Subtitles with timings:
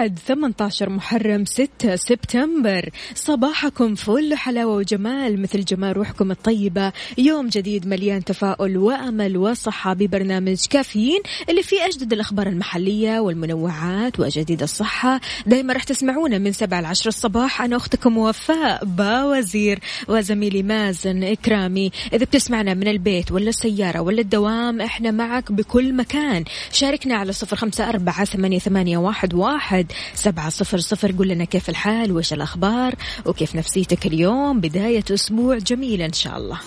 [0.00, 2.90] الأحد 18 محرم 6 سبتمبر.
[3.14, 6.92] صباحكم فل حلاوة وجمال مثل جمال روحكم الطيبة.
[7.18, 14.62] يوم جديد مليان تفاؤل وأمل وصحة ببرنامج كافيين اللي فيه أجدد الأخبار المحلية والمنوعات وجديد
[14.62, 15.20] الصحة.
[15.46, 17.62] دايما راح تسمعونا من 7 ل 10 الصباح.
[17.62, 19.78] أنا أختكم وفاء باوزير
[20.08, 21.90] وزميلي مازن إكرامي.
[22.12, 26.44] إذا بتسمعنا من البيت ولا السيارة ولا الدوام إحنا معك بكل مكان.
[26.72, 29.89] شاركنا على صفر خمسة أربعة ثمانية, ثمانية واحد, واحد.
[30.14, 31.12] سبعة صفر صفر.
[31.12, 32.94] قول لنا كيف الحال؟ وإيش الأخبار؟
[33.26, 36.58] وكيف نفسيتك اليوم؟ بداية أسبوع جميلة إن شاء الله.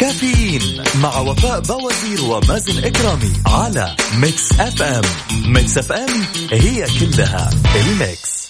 [0.00, 5.02] كافيين مع وفاء بوازير ومازن إكرامي على Mix FM
[5.52, 8.43] Mix FM هي كلها ال Mix.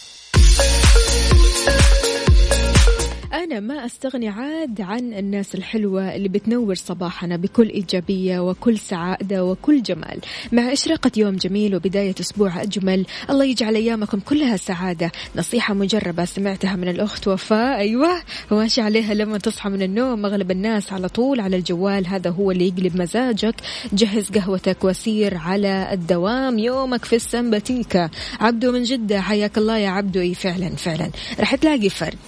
[3.60, 10.20] ما أستغني عاد عن الناس الحلوة اللي بتنور صباحنا بكل إيجابية وكل سعادة وكل جمال.
[10.52, 15.12] مع إشراقة يوم جميل وبداية أسبوع أجمل الله يجعل أيامكم كلها سعادة.
[15.36, 17.78] نصيحة مجربة سمعتها من الأخت وفاء.
[17.78, 20.26] أيوة وماشي عليها لما تصحى من النوم.
[20.26, 22.06] أغلب الناس على طول على الجوال.
[22.06, 23.54] هذا هو اللي يقلب مزاجك.
[23.92, 26.58] جهز قهوتك وسير على الدوام.
[26.58, 30.20] يومك في السمباتيكا عبدو من جدة حياك الله يا عبدو.
[30.20, 31.10] إيه فعلا فعلا.
[31.40, 32.18] راح تلاقي فرق.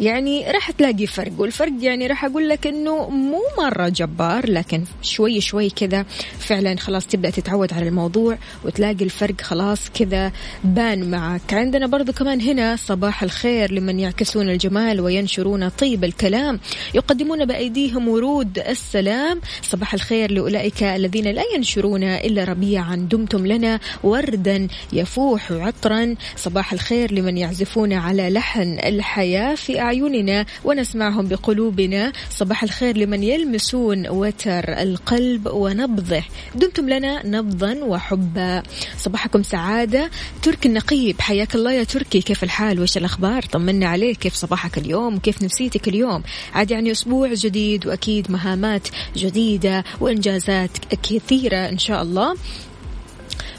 [0.00, 5.40] يعني راح تلاقي فرق والفرق يعني راح أقول لك أنه مو مرة جبار لكن شوي
[5.40, 6.02] شوي كذا
[6.38, 10.32] فعلا خلاص تبدأ تتعود على الموضوع وتلاقي الفرق خلاص كذا
[10.64, 11.54] بان معك.
[11.54, 16.60] عندنا برضو كمان هنا صباح الخير لمن يعكسون الجمال وينشرون طيب الكلام
[16.94, 19.40] يقدمون بأيديهم ورود السلام.
[19.62, 26.14] صباح الخير لأولئك الذين لا ينشرون إلا ربيعا دمتم لنا وردا يفوح عطرا.
[26.36, 29.54] صباح الخير لمن يعزفون على لحن الحياة.
[29.54, 32.12] في أعيننا ونسمعهم بقلوبنا.
[32.30, 36.22] صباح الخير لمن يلمسون وتر القلب ونبضه.
[36.54, 38.62] دمتم لنا نبضا وحبا.
[38.98, 40.10] صباحكم سعادة.
[40.42, 41.20] تركي النقيب.
[41.20, 42.20] حياك الله يا تركي.
[42.20, 44.18] كيف الحال؟ وش الأخبار؟ طمنا عليك.
[44.18, 46.22] كيف صباحك اليوم؟ وكيف نفسيتك اليوم؟
[46.54, 50.70] عاد يعني أسبوع جديد وأكيد مهامات جديدة وإنجازات
[51.02, 52.36] كثيرة إن شاء الله.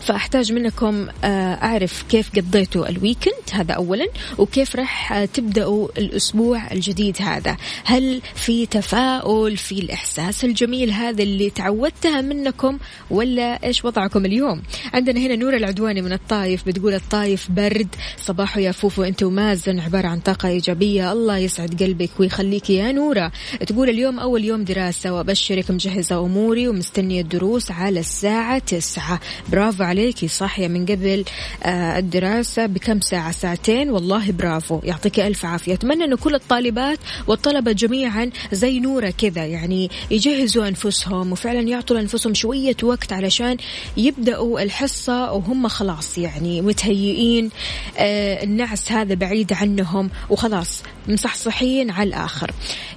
[0.09, 7.57] فأحتاج منكم آه، أعرف كيف قضيتوا الويكند هذا أولا وكيف راح تبدأوا الأسبوع الجديد هذا.
[7.83, 12.79] هل في تفاؤل في الإحساس الجميل هذا اللي تعودتها منكم
[13.11, 14.61] ولا إيش وضعكم اليوم؟
[14.93, 20.07] عندنا هنا نور العدواني من الطايف بتقول الطايف برد صباحو يا فوفو أنت ومازن عبارة
[20.07, 23.31] عن طاقة إيجابية الله يسعد قلبك ويخليك يا نورة.
[23.67, 29.19] تقول اليوم أول يوم دراسة وأبشرك مجهزة أموري ومستنية الدروس على الساعة تسعة.
[29.51, 31.25] برافو عليكي صاحية من قبل
[31.63, 34.79] آه، الدراسة بكم ساعة؟ ساعتين؟ والله برافو.
[34.83, 35.73] يعطيك ألف عافية.
[35.73, 42.33] أتمنى أنه كل الطالبات والطلبة جميعا زي نورة كذا يعني يجهزوا أنفسهم وفعلا يعطوا لأنفسهم
[42.33, 43.57] شوية وقت علشان
[43.97, 47.49] يبدأوا الحصة وهم خلاص يعني متهيئين
[47.97, 52.51] آه، النعس هذا بعيد عنهم وخلاص مصحصحين على الآخر.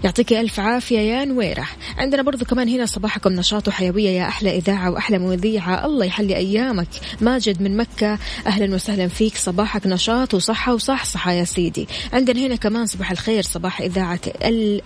[0.04, 1.68] يعطيك ألف عافية يا نويرة.
[1.98, 6.81] عندنا برضو كمان هنا صباحكم نشاط وحيوية يا أحلى إذاعة وأحلى مذيعة الله يحلي أيامك.
[7.20, 8.18] ماجد من مكة.
[8.46, 9.36] أهلا وسهلا فيك.
[9.36, 11.88] صباحك نشاط وصحة وصحصحة يا سيدي.
[12.12, 14.20] عندنا هنا كمان صباح الخير صباح إذاعة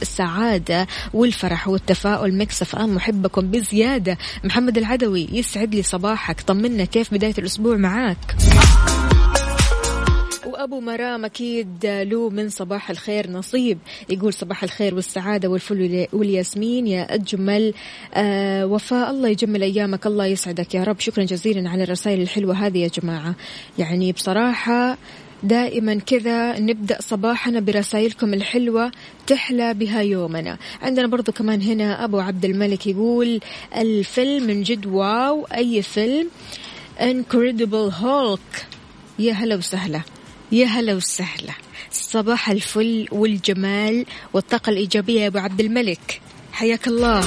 [0.02, 2.38] السعادة والفرح والتفاؤل.
[2.38, 4.18] مكسف أم محبكم بزيادة.
[4.44, 6.40] محمد العدوي يسعد لي صباحك.
[6.40, 8.36] طمنا كيف بداية الأسبوع معاك؟
[10.56, 13.78] وابو مرام أكيد له من صباح الخير نصيب.
[14.08, 16.86] يقول صباح الخير والسعادة والفل والياسمين.
[16.86, 17.74] يا أجمل
[18.14, 20.74] آه وفاء الله يجمل أيامك الله يسعدك.
[20.74, 23.34] يا رب شكرا جزيلا على الرسائل الحلوة هذه يا جماعة.
[23.78, 24.98] يعني بصراحة
[25.42, 28.92] دائما كذا نبدأ صباحنا برسائلكم الحلوة
[29.26, 30.58] تحلى بها يومنا.
[30.82, 33.40] عندنا برضو كمان هنا أبو عبد الملك يقول
[33.76, 36.30] الفيلم من جد wow أي فيلم؟
[37.00, 38.64] Incredible Hulk.
[39.18, 40.00] يا هلا وسهلا.
[40.52, 41.52] يا هلا وسهلا.
[41.92, 46.20] صباح الفل والجمال والطاقة الإيجابية يا أبو عبد الملك.
[46.52, 47.24] حياك الله.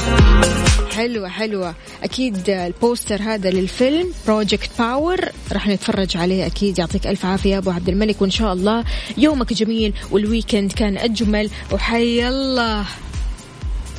[0.92, 1.76] حلوة حلوة.
[2.04, 5.20] أكيد ال poster هذا للفيلم Project Power
[5.52, 6.80] راح نتفرج عليه أكيد.
[6.80, 8.84] يعطيك ألف عافية يا أبو عبد الملك وإن شاء الله
[9.18, 11.50] يومك جميل وال weekend كان أجمل.
[11.72, 12.86] وحي الله.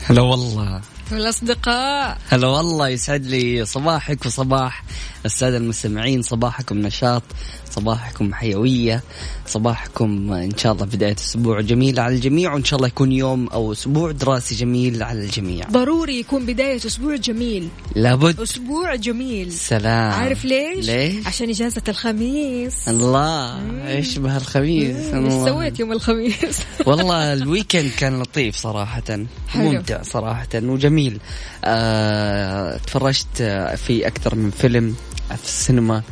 [0.04, 0.80] هلا والله.
[1.12, 2.18] والأصدقاء.
[2.28, 4.84] هلا والله يسعد لي صباحك وصباح
[5.24, 7.22] السادة المستمعين صباحكم نشاط
[7.70, 9.02] صباحكم حيوية
[9.46, 13.72] صباحكم إن شاء الله بداية أسبوع جميل على الجميع وإن شاء الله يكون يوم أو
[13.72, 15.66] أسبوع دراسي جميل على الجميع.
[15.70, 17.68] ضروري يكون بداية أسبوع جميل.
[17.96, 18.40] لابد.
[18.40, 19.52] أسبوع جميل.
[19.52, 20.12] سلام.
[20.12, 22.88] عارف ليش؟ ليش؟ عشان إجازة الخميس.
[22.88, 23.60] الله.
[23.88, 25.44] يشبه الخميس؟ إيش الله.
[25.46, 29.26] سويت يوم الخميس؟ والله ال weekend كان لطيف صراحة.
[29.48, 29.72] حلو.
[29.72, 31.20] ممتع صراحة وجميل.
[31.64, 33.42] آه، تفرجت
[33.86, 34.94] في أكثر من فيلم.
[35.36, 36.02] في السينما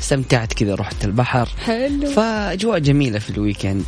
[0.00, 1.48] استمتعت كذا رحت البحر.
[1.64, 2.10] حلو.
[2.10, 3.84] فأجواء جميلة في ال weekend.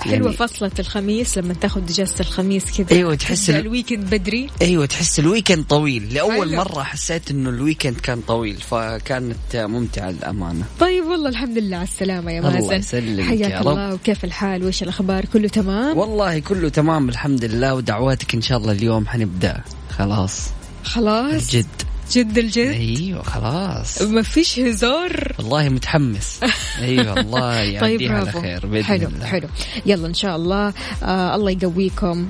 [0.00, 2.86] حلوة يعني- فصلة الخميس لما تاخذ إجازة الخميس كذا.
[2.98, 4.50] أيوة، تحس ال- ال weekend بدري.
[4.62, 6.14] أيوه تحس ال weekend طويل.
[6.14, 6.56] لأول حلو.
[6.56, 10.64] مرة حسيت إنه ال weekend كان طويل فكانت ممتعة للأمانة.
[10.80, 12.74] طيب والله الحمد لله على السلامة يا الله مازن.
[12.74, 13.68] يسلمك حياك يا رب.
[13.68, 13.94] الله.
[13.94, 17.74] وكيف الحال؟ وش الأخبار؟ كله تمام؟ والله كله تمام الحمد لله.
[17.74, 19.60] ودعواتك إن شاء الله اليوم حنبدأ.
[19.98, 20.40] خلاص.
[20.84, 21.66] خلاص؟ جد
[22.12, 24.02] جد الجد؟ أيوه خلاص.
[24.02, 25.32] ما فيش هزار.
[25.38, 26.40] والله متحمس.
[26.82, 29.26] أيوه الله يعديها طيب على خير بإذن حلو الله.
[29.26, 29.48] حلو.
[29.86, 30.72] يلا إن شاء الله
[31.02, 32.28] آه الله يقويكم.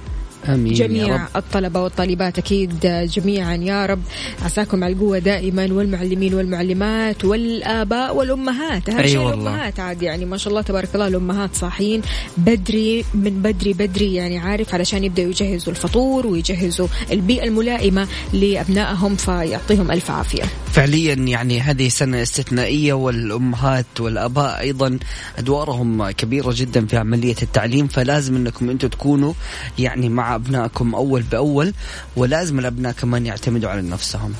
[0.48, 1.28] آمين يا جميع رب.
[1.36, 4.00] الطلبة والطالبات أكيد جميعا يا رب.
[4.44, 8.88] عساكم على القوة دائما والمعلمين والمعلمات والآباء والأمهات.
[8.88, 9.34] أهم أي شيء والله.
[9.34, 12.02] الأمهات عاد يعني ما شاء الله تبارك الله الأمهات صاحيين
[12.36, 19.90] بدري من بدري بدري يعني عارف علشان يبدأوا يجهزوا الفطور ويجهزوا البيئة الملائمة لأبنائهم فيعطيهم
[19.90, 20.42] ألف عافية.
[20.72, 24.98] فعليا يعني هذه سنة استثنائية والأمهات والآباء أيضا
[25.38, 29.32] أدوارهم كبيرة جدا في عملية التعليم فلازم أنكم أنتم تكونوا
[29.78, 31.74] يعني مع أبنائكم أول بأول
[32.16, 34.32] ولازم الأبناء كمان يعتمدوا على نفسهم.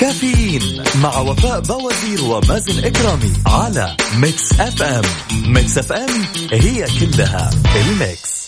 [0.00, 5.02] كافيين مع وفاء بوازير ومازن إكرامي على Mix FM.
[5.46, 6.22] Mix FM
[6.52, 8.41] هي كلها ال mix.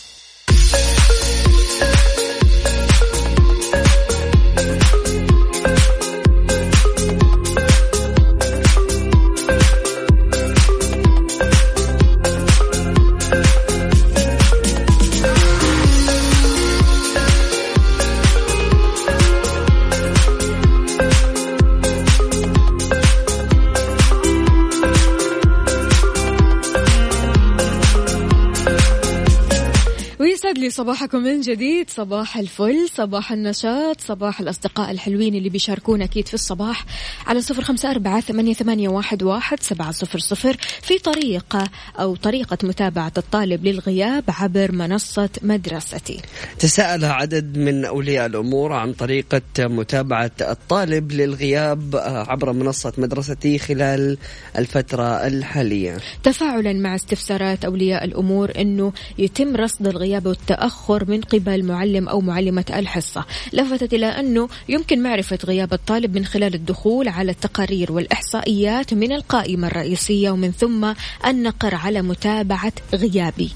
[30.55, 31.91] ويسعد لي صباحكم من جديد.
[31.91, 36.85] صباح الفل صباح النشاط صباح الأصدقاء الحلوين اللي بيشاركونا أكيد في الصباح
[37.27, 41.69] على صفر خمسة أربعة ثمانية, ثمانية واحد, واحد سبعة صفر صفر في طريقة
[42.01, 46.21] أو طريقة متابعة الطالب للغياب عبر منصة مدرستي.
[46.59, 51.97] تساءل عدد من أولياء الأمور عن طريقة متابعة الطالب للغياب
[52.29, 54.19] عبر منصة مدرستي خلال
[54.59, 55.99] الفترة الحالية.
[56.23, 62.65] تفاعلا مع استفسارات أولياء الأمور أنه يتم رصد الغياب والتأخر من قبل معلم أو معلمة
[62.71, 63.25] الحصة.
[63.53, 69.67] لفتت إلى أنه يمكن معرفة غياب الطالب من خلال الدخول على التقارير والإحصائيات من القائمة
[69.67, 70.93] الرئيسية ومن ثم
[71.27, 73.51] النقر على متابعة غيابي.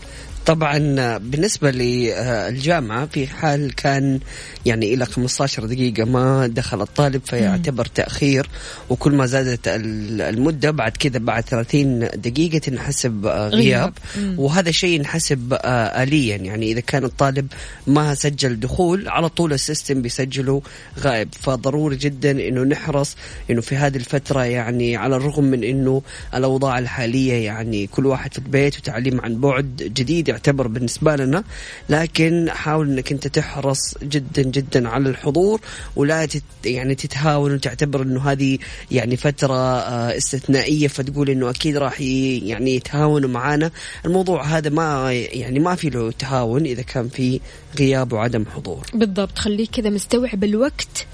[0.47, 4.21] طبعا بالنسبة للجامعة في حال كان
[4.67, 8.49] يعني إلى 15 دقيقة ما دخل الطالب فيعتبر تأخير
[8.91, 13.53] وكل ما زادت المدة بعد كذا بعد 30 دقيقة تنحسب غياب.
[13.55, 13.93] غياب.
[14.39, 16.37] وهذا شيء ينحسب آليا.
[16.37, 17.47] يعني إذا كان الطالب
[17.87, 20.63] ما سجل دخول على طول السيستم بيسجله
[20.99, 21.29] غائب.
[21.41, 23.17] فضروري جدا إنه نحرص
[23.51, 26.03] إنه في هذه الفترة يعني على الرغم من إنه
[26.35, 31.45] الأوضاع الحالية يعني كل واحد في البيت وتعليم عن بعد جديد يعتبر بالنسبة لنا
[31.89, 35.61] لكن حاول إنك أنت تحرص جدا جدا على الحضور
[35.97, 38.59] ولا تت يعني تتهاون وتعتبر إنه هذه
[38.91, 43.71] يعني فترة آه، استثنائية فتقول إنه أكيد راح يعني يتهاونوا معانا.
[44.07, 47.41] الموضوع هذا ما يعني ما في له تهاون إذا كان في
[47.79, 48.87] غياب وعدم حضور.
[48.95, 49.39] بالضبط.
[49.39, 51.07] خليك كذا مستوعب الوقت.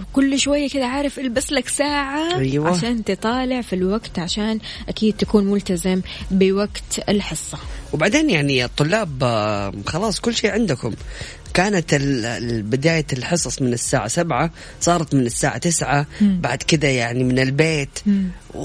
[0.00, 2.70] وكل شوية كذا عارف البس لك ساعة أيوة.
[2.70, 4.58] عشان تطالع في الوقت عشان
[4.88, 7.58] أكيد تكون ملتزم بوقت الحصة
[7.92, 10.94] وبعدين يعني الطلاب آه، خلاص كل شيء عندكم
[11.54, 11.94] كانت
[12.64, 17.98] بداية الحصص من الساعة سبعة صارت من الساعة تسعة بعد كذا يعني من البيت.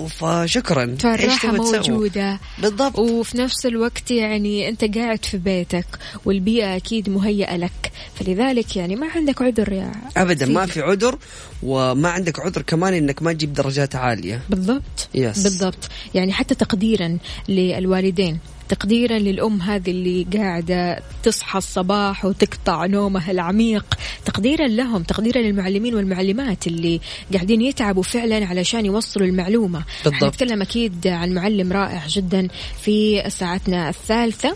[0.10, 0.84] فشكرا.
[0.84, 2.39] إيش فالراحة؟ موجودة.
[2.62, 3.00] بالضبط.
[3.00, 5.86] وفي نفس الوقت يعني أنت قاعد في بيتك
[6.25, 7.91] والبيئة أكيد مهيئة لك.
[8.15, 10.72] فلذلك يعني ما عندك عذر يا ابدا ما سيدي.
[10.72, 11.17] في عذر
[11.63, 14.41] وما عندك عذر كمان إنك ما تجيب درجات عالية.
[14.50, 15.10] بالضبط.
[15.15, 15.44] Yes.
[15.44, 15.89] بالضبط.
[16.13, 17.17] يعني حتى تقديرا
[17.50, 18.39] للوالدين.
[18.69, 23.86] تقديرا للأم هذه اللي قاعدة تصحى الصباح وتقطع نومها العميق.
[24.25, 27.01] تقديرا لهم تقديرا للمعلمين والمعلمات اللي
[27.33, 29.83] قاعدين يتعبوا فعلا علشان يوصلوا المعلومة.
[30.05, 30.24] بالضبط.
[30.24, 32.47] نتكلم أكيد عن معلم رائع جدا
[32.81, 34.55] في ساعتنا الثالثة.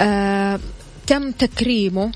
[0.00, 0.60] آه
[1.06, 2.12] تم تكريمه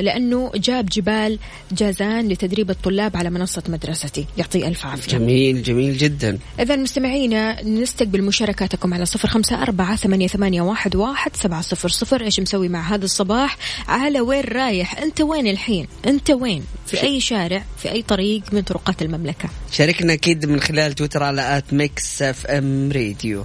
[0.00, 1.38] لأنه جاب جبال
[1.72, 4.26] جازان لتدريب الطلاب على منصة مدرستي.
[4.38, 5.12] يعطيه ألف عافية.
[5.12, 6.38] جميل جميل جدا.
[6.60, 12.22] إذا مستمعينا نستقبل مشاركاتكم على صفر خمسة أربعة ثمانية, ثمانية واحد, واحد سبعة صفر صفر.
[12.22, 13.56] إيش مسوي مع هذا الصباح؟
[13.88, 18.62] على وين رايح؟ أنت وين الحين؟ أنت وين؟ في أي شارع؟ في أي طريق من
[18.62, 23.44] طرقات المملكة؟ شاركنا أكيد من خلال تويتر على at Mix FM Radio.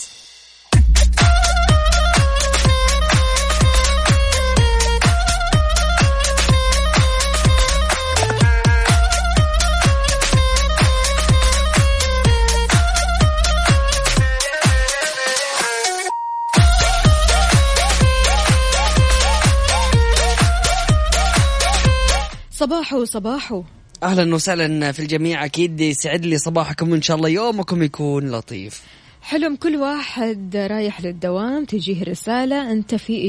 [22.91, 23.63] صباحو صباحو.
[24.03, 25.45] أهلا وسهلا في الجميع.
[25.45, 27.29] أكيد يسعد لي صباحكم إن شاء الله.
[27.29, 28.81] يومكم يكون لطيف.
[29.21, 33.27] حلم كل واحد رايح للدوام تجيه رسالة أنت في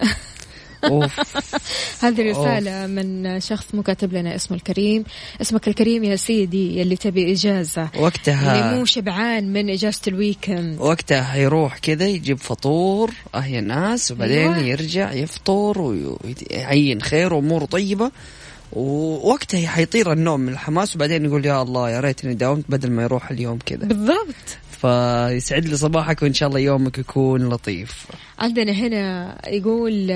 [0.84, 1.20] أوف.
[2.04, 5.04] هذه رسالة من شخص مو كاتب لنا اسمه الكريم.
[5.40, 7.88] اسمك الكريم يا سيدي يلي تبي إجازة.
[7.98, 8.68] وقتها.
[8.68, 10.80] اللي مو شبعان من إجازة الويكند.
[10.80, 13.10] وقتها حيروح كذا يجيب فطور
[13.46, 14.66] يا ناس وبعدين أيوة.
[14.66, 18.10] يرجع يفطر ويعين خير واموره طيبة.
[18.72, 23.30] ووقتها حيطير النوم من الحماس وبعدين يقول يا الله يا ريتني داومت بدل ما يروح
[23.30, 23.86] اليوم كذا.
[23.86, 24.58] بالضبط.
[24.80, 28.06] فيسعد لي صباحك وإن شاء الله يومك يكون لطيف.
[28.38, 30.12] عندنا هنا يقول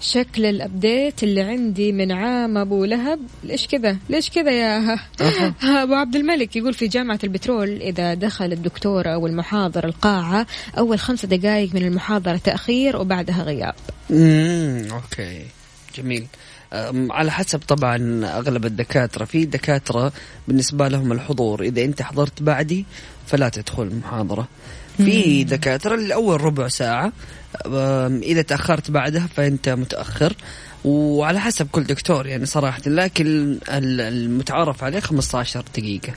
[0.00, 3.20] شكل الابديت اللي عندي من عام أبو لهب.
[3.44, 4.98] ليش كذا؟ ليش كذا يا
[5.82, 10.46] أبو عبد الملك؟ يقول في جامعة البترول إذا دخل الدكتور أو المحاضر القاعة
[10.78, 13.74] أول خمس دقائق من المحاضرة تأخير وبعدها غياب.
[14.10, 15.42] امم أوكي.
[15.96, 16.26] جميل.
[17.10, 19.24] على حسب طبعا أغلب الدكاترة.
[19.24, 20.12] في دكاترة
[20.48, 22.86] بالنسبة لهم الحضور إذا أنت حضرت بعدي
[23.26, 24.48] فلا تدخل المحاضرة.
[24.96, 27.12] في دكاترة لأول ربع ساعة
[28.22, 30.36] إذا تأخرت بعدها فأنت متأخر.
[30.84, 33.26] وعلى حسب كل دكتور يعني صراحة لكن
[33.68, 36.12] ال- المتعارف عليه 15 دقيقة.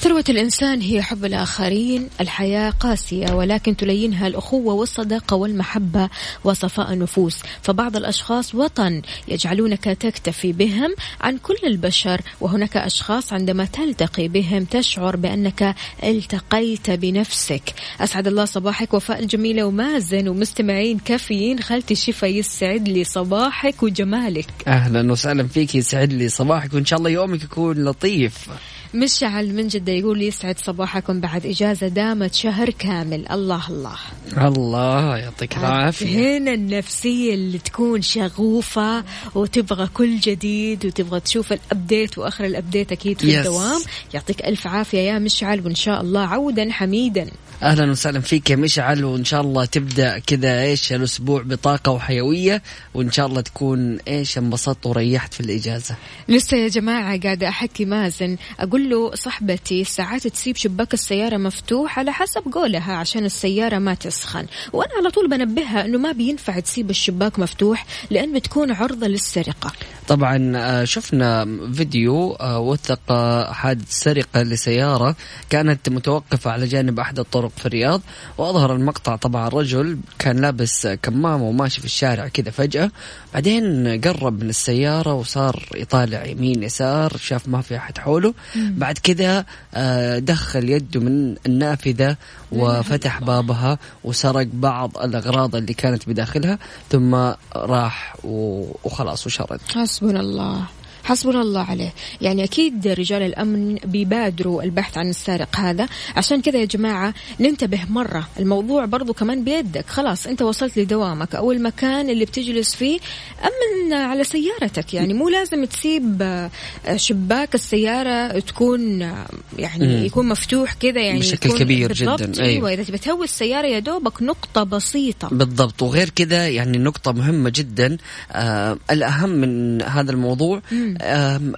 [0.00, 6.08] ثروة الإنسان هي حب الآخرين الحياة قاسية ولكن تلينها الأخوة والصداقة والمحبة
[6.44, 7.38] وصفاء النفوس.
[7.62, 15.16] فبعض الأشخاص وطن يجعلونك تكتفي بهم عن كل البشر وهناك أشخاص عندما تلتقي بهم تشعر
[15.16, 17.74] بأنك التقيت بنفسك.
[18.00, 25.12] أسعد الله صباحك وفاء الجميلة ومازن ومستمعين كافيين خالتي شفا يسعد لي صباحك وجمالك أهلا
[25.12, 28.48] وسهلا فيك يسعد لي صباحك وإن شاء الله يومك يكون لطيف.
[28.94, 33.28] مشعل من جدة يقول يسعد صباحكم بعد إجازة دامت شهر كامل.
[33.28, 33.96] الله الله.
[34.38, 36.38] الله يعطيك العافية.
[36.38, 39.04] هنا النفسية اللي تكون شغوفة
[39.34, 43.38] وتبغى كل جديد وتبغى تشوف ال update وآخر ال update أكيد في Yes.
[43.38, 43.80] الدوام.
[44.14, 47.30] يعطيك ألف عافية يا مشعل وإن شاء الله عودا حميدا.
[47.62, 52.62] أهلا وسهلا فيك يا مشعل وإن شاء الله تبدأ كذا إيش الأسبوع بطاقة وحيوية
[52.94, 55.94] وإن شاء الله تكون إيش انبسطت وريحت في الإجازة.
[56.28, 62.12] لسه يا جماعة قاعدة أحكي مازن أقول له صاحبتي ساعات تسيب شباك السيارة مفتوح على
[62.12, 64.46] حسب قولها عشان السيارة ما تسخن.
[64.72, 69.72] وأنا على طول بنبهها أنه ما بينفع تسيب الشباك مفتوح لأن بتكون عرضة للسرقة.
[70.08, 73.12] طبعا آه، شفنا فيديو آه، وثق
[73.52, 75.16] حادث سرقة لسيارة
[75.50, 78.00] كانت متوقفة على جانب أحد الطرق في الرياض
[78.38, 82.90] وأظهر المقطع طبعا رجل كان لابس كمامه وماشي في الشارع كذا فجأة.
[83.34, 88.34] بعدين قرب من السيارة وصار يطالع يمين يسار شاف ما في أحد حوله.
[88.56, 89.44] بعد كذا
[89.74, 92.16] آه، دخل يده من النافذة
[92.52, 96.58] وفتح بابها وسرق بعض الأغراض اللي كانت بداخلها
[96.90, 97.14] ثم
[97.56, 99.60] راح وخلاص وشرد.
[99.74, 100.64] حسبنا الله.
[101.04, 101.92] حسبنا الله عليه.
[102.20, 105.88] يعني أكيد رجال الأمن بيبادروا البحث عن السارق هذا.
[106.16, 108.28] عشان كذا يا جماعة ننتبه مرة.
[108.38, 109.84] الموضوع برضو كمان بيدك.
[109.88, 112.98] خلاص أنت وصلت لدوامك أو المكان اللي بتجلس فيه.
[113.42, 114.94] أمن على سيارتك.
[114.94, 116.50] يعني مو لازم تسيب آه،
[116.96, 119.26] شباك السيارة تكون آه،
[119.58, 120.04] يعني مم.
[120.04, 122.48] يكون مفتوح كذا يعني بشكل يكون كبير جداً، أيوة.
[122.48, 122.72] أيوة.
[122.72, 125.28] إذا تبي تهوي السيارة يا دوبك نقطة بسيطة.
[125.28, 125.82] بالضبط.
[125.82, 127.96] وغير كذا يعني نقطة مهمة جدا
[128.32, 130.91] آه الأهم من هذا الموضوع آه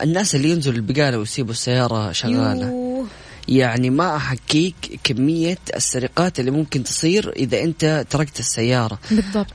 [0.03, 2.67] الناس اللي ينزلوا البقالة ويسيبوا السيارة شغالة.
[2.67, 3.07] يوه.
[3.49, 8.99] يعني ما أحكيك كمية السرقات اللي ممكن تصير إذا أنت تركت السيارة.
[9.11, 9.47] بالضبط.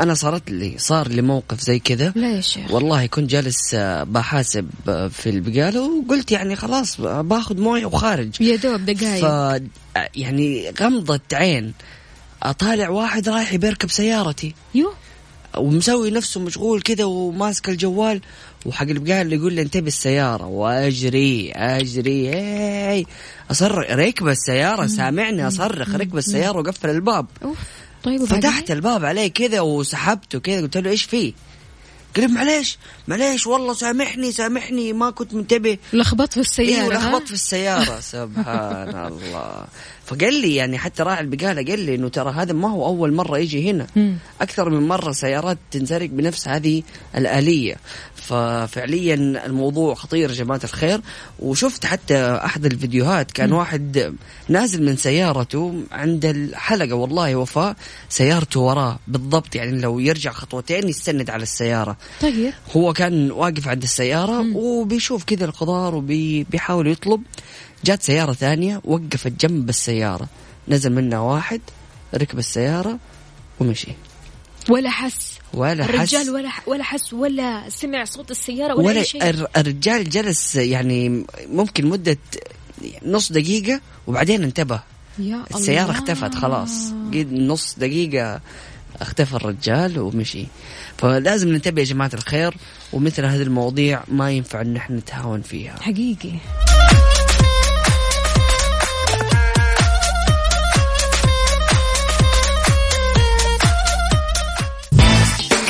[0.00, 2.12] أنا صارت لي صار لي موقف زي كذا.
[2.16, 2.70] لا يا شيخ.
[2.70, 8.40] والله كنت جالس آه، بحاسب آه، في البقالة وقلت يعني خلاص آه، باخذ موية وخارج.
[8.40, 9.26] يا دوب دقايق.
[9.26, 9.62] ف
[10.14, 11.72] يعني غمضة عين
[12.42, 14.54] أطالع واحد رايح بيركب سيارتي.
[14.74, 14.92] يو
[15.58, 18.20] ومسوي نفسه مشغول كذا وماسك الجوال
[18.66, 20.46] وحق البقال يقول لي انتبه السيارة.
[20.46, 22.28] وأجري أجري.
[22.28, 23.06] هاي.
[23.50, 27.26] اصر ركب السيارة سامعني أصرخ ركب السيارة وقفل الباب.
[28.04, 31.32] طيب؟ فتحت الباب عليه كذا وسحبته كذا قلت له إيش فيه؟
[32.16, 32.78] قال لي معليش
[33.08, 38.00] معليش والله سامحني سامحني ما كنت منتبه لخبطت في السيارة أيوه ها؟ لخبطت في السيارة
[38.00, 39.64] سبحان الله
[40.06, 43.38] فقال لي يعني حتى راعي البقالة قال لي إنه ترى هذا ما هو أول مرة
[43.38, 43.86] يجي هنا.
[44.40, 46.82] أكثر من مرة سيارات تنسرق بنفس هذه
[47.16, 47.76] الآلية
[48.24, 49.14] ففعليا
[49.46, 51.00] الموضوع خطير يا جماعة الخير.
[51.38, 54.14] وشفت حتى أحد الفيديوهات كان واحد
[54.48, 57.76] نازل من سيارته عند الحلقة والله وفاء
[58.08, 61.96] سيارته وراه بالضبط يعني لو يرجع خطوتين يستند على السيارة.
[62.20, 62.52] طيب.
[62.76, 67.22] هو كان واقف عند السيارة وبيشوف كذا الخضار وبيحاول يطلب.
[67.84, 70.28] جات سيارة ثانية وقفت جنب السيارة.
[70.68, 71.60] نزل منها واحد
[72.14, 72.98] ركب السيارة
[73.60, 73.92] ومشي.
[74.68, 75.33] ولا حس.
[75.54, 79.30] ولا حس الرجال ولا ولا حس ولا سمع صوت السيارة ولا, ولا أي شيء.
[79.30, 82.16] الر- الرجال جلس يعني ممكن مدة
[83.06, 84.80] نص دقيقة وبعدين انتبه.
[85.18, 85.94] يا السيارة الله.
[85.98, 86.88] اختفت خلاص.
[87.12, 88.40] قد نص دقيقة
[89.00, 90.46] اختفى الرجال ومشي.
[90.98, 92.54] فلازم ننتبه يا جماعة الخير
[92.92, 95.76] ومثل هذه المواضيع ما ينفع إن إحنا نتهاون فيها.
[95.80, 96.32] حقيقي.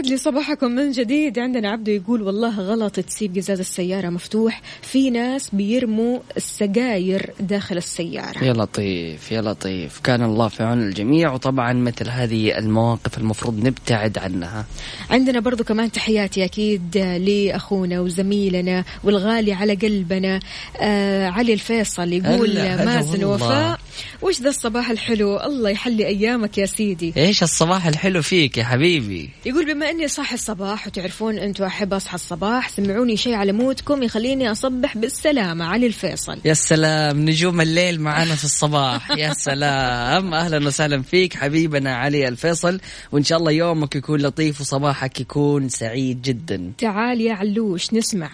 [0.00, 1.38] ويسعد لي صباحكم من جديد.
[1.38, 4.62] عندنا عبده يقول والله غلط تسيب قزاز السيارة مفتوح.
[4.82, 8.44] في ناس بيرموا السجاير داخل السيارة.
[8.44, 10.00] يا لطيف يا لطيف.
[10.04, 14.66] كان الله في عون الجميع وطبعا مثل هذه المواقف المفروض نبتعد عنها.
[15.10, 20.40] عندنا برضو كمان تحياتي أكيد لأخونا وزميلنا والغالي على قلبنا
[20.80, 22.12] آه علي الفيصل.
[22.12, 23.24] يقول مازن.
[23.24, 23.78] وفاء
[24.22, 27.12] وش ذا الصباح الحلو؟ الله يحلي أيامك يا سيدي.
[27.16, 32.14] إيش الصباح الحلو فيك يا حبيبي؟ يقول بما إني صاحي الصباح وتعرفون أنتم أحب أصحى
[32.14, 35.64] الصباح سمعوني شيء على مودكم يخليني أصبح بالسلامة.
[35.64, 36.38] علي الفيصل.
[36.44, 39.10] يا سلام نجوم الليل معنا في الصباح.
[39.10, 40.34] يا سلام.
[40.34, 42.80] أهلا وسهلا فيك حبيبنا علي الفيصل.
[43.12, 46.72] وإن شاء الله يومك يكون لطيف وصباحك يكون سعيد جدا.
[46.78, 48.30] تعال يا علوش نسمع.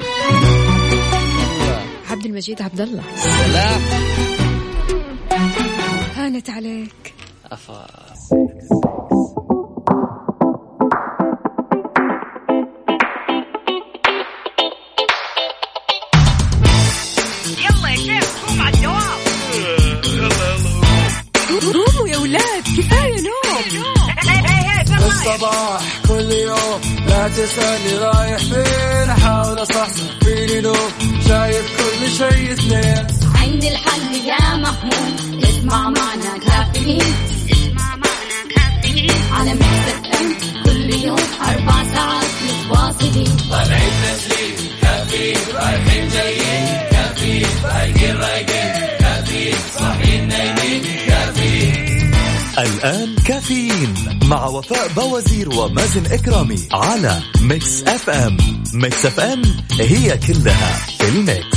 [2.11, 3.03] عبد المجيد عبد الله.
[3.17, 4.36] سلام.
[6.37, 7.15] هانت عليك.
[7.53, 7.87] أفا.
[21.73, 23.87] قوموا يا ولاد كفاية نوم.
[24.99, 29.11] الصباح كل يوم لا تسألني رايح فين.
[29.11, 30.75] أحاول أصحصح فيني لو
[31.29, 33.07] شايف كل شيء اثنين.
[33.35, 37.15] عندي الحل يا محمود اسمع معنا كافيين
[37.51, 43.37] اسمع معنا كافيين على Mix FM كل يوم أربع ساعات متواصلين
[52.59, 58.37] الآن كافيين مع وفاء بوازير ومازن إكرامي على Mix FM
[58.75, 59.43] Mix FM
[59.81, 61.57] هي كلها ال mix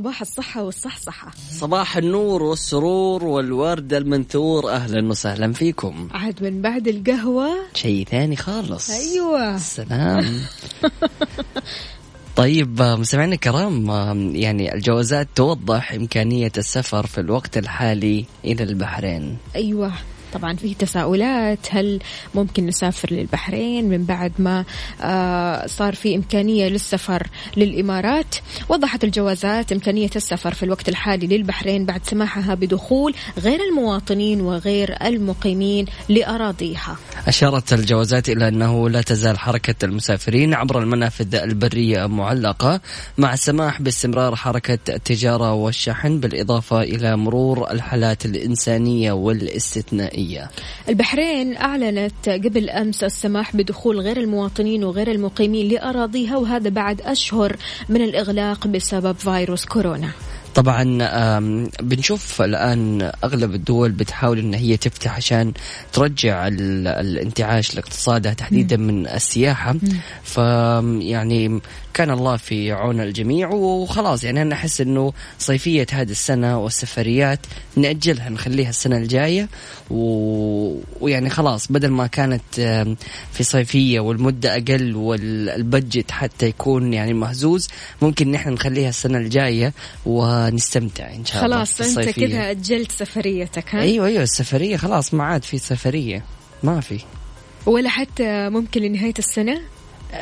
[0.00, 1.30] صباح الصحة والصحصحة.
[1.50, 4.70] صباح النور والسرور والورد المنثور.
[4.70, 6.08] أهلا وسهلا فيكم.
[6.10, 7.48] عاد من بعد القهوة.
[7.74, 8.90] شيء ثاني خالص.
[8.90, 9.58] أيوة.
[9.58, 10.24] سلام.
[12.36, 13.90] طيب مستمعينا الكرام
[14.36, 19.36] يعني الجوازات توضح إمكانية السفر في الوقت الحالي إلى البحرين.
[19.56, 19.92] أيوة.
[20.32, 22.00] طبعا في تساؤلات هل
[22.34, 24.64] ممكن نسافر للبحرين؟ من بعد ما
[25.00, 28.34] آه صار في إمكانية للسفر للإمارات
[28.68, 35.86] وضحت الجوازات إمكانية السفر في الوقت الحالي للبحرين بعد سماحها بدخول غير المواطنين وغير المقيمين
[36.08, 36.96] لأراضيها.
[37.26, 42.80] أشارت الجوازات إلى أنه لا تزال حركة المسافرين عبر المنافذ البرية معلقة
[43.18, 50.19] مع السماح باستمرار حركة التجارة والشحن بالإضافة إلى مرور الحالات الإنسانية والاستثنائية.
[50.88, 57.56] البحرين أعلنت قبل أمس السماح بدخول غير المواطنين وغير المقيمين لأراضيها وهذا بعد أشهر
[57.88, 60.10] من الإغلاق بسبب فيروس كورونا.
[60.54, 61.38] طبعا
[61.82, 65.52] بنشوف الآن أغلب الدول بتحاول إن هي تفتح عشان
[65.92, 69.76] ترجع ال- الانتعاش لاقتصادها تحديدا من السياحة.
[70.22, 70.36] ف
[71.00, 71.60] يعني
[71.94, 77.40] كان الله في عون الجميع وخلاص يعني أنا أحس إنه صيفية هذه السنة والسفريات
[77.76, 79.48] نأجلها نخليها السنة الجاية.
[79.90, 80.00] و...
[81.00, 82.42] ويعني خلاص بدل ما كانت
[83.32, 87.68] في صيفية والمدة أقل والبجت حتى يكون يعني مهزوز
[88.02, 89.72] ممكن نحن نخليها السنة الجاية.
[90.46, 92.26] ونستمتع إن شاء الله خلاص بالصيفية.
[92.26, 96.24] كذا أجلت سفريتك ها أيوه أيوه السفرية خلاص ما عاد في سفرية
[96.62, 96.98] ما في
[97.66, 99.60] ولا حتى ممكن لنهاية السنة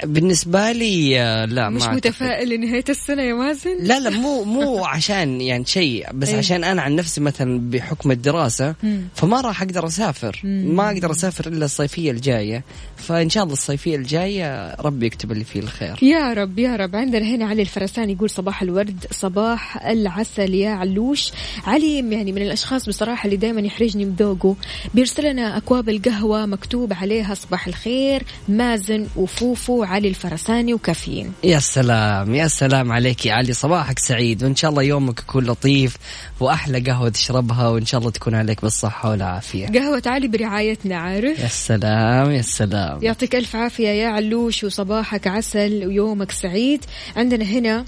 [0.04, 1.92] بالنسبة لي آه، لا مش ما.
[1.92, 6.38] متفائل لنهاية السنة يا مازن لا لا مو مو عشان يعني شيء بس إيه.
[6.38, 9.08] عشان أنا عن نفسي مثلا بحكم الدراسة مم.
[9.14, 12.64] فما راح أقدر أسافر ما أقدر أسافر إلا الصيفية الجاية
[12.98, 15.98] فإن شاء الله الصيفية الجاية ربي يكتب لي فيه الخير.
[16.02, 16.96] يا رب يا رب.
[16.96, 21.32] عندنا هنا علي الفرساني يقول صباح الورد صباح العسل يا علوش.
[21.66, 24.56] علي يعني من الأشخاص بصراحة اللي دائما يحرجني بذوقه
[24.94, 31.32] بيرسل لنا أكواب القهوة مكتوب عليها صباح الخير مازن وفوفو علي الفرساني وكافيين.
[31.44, 33.52] يا سلام يا سلام عليك يا علي.
[33.52, 35.96] صباحك سعيد وإن شاء الله يومك يكون لطيف
[36.40, 39.66] وأحلى قهوة تشربها وإن شاء الله تكون عليك بالصحة والعافية.
[39.66, 42.87] قهوة علي برعايتنا عارف؟ يا سلام يا سلام.
[43.02, 46.84] يعطيك ألف عافية يا علوش وصباحك عسل ويومك سعيد.
[47.16, 47.84] عندنا هنا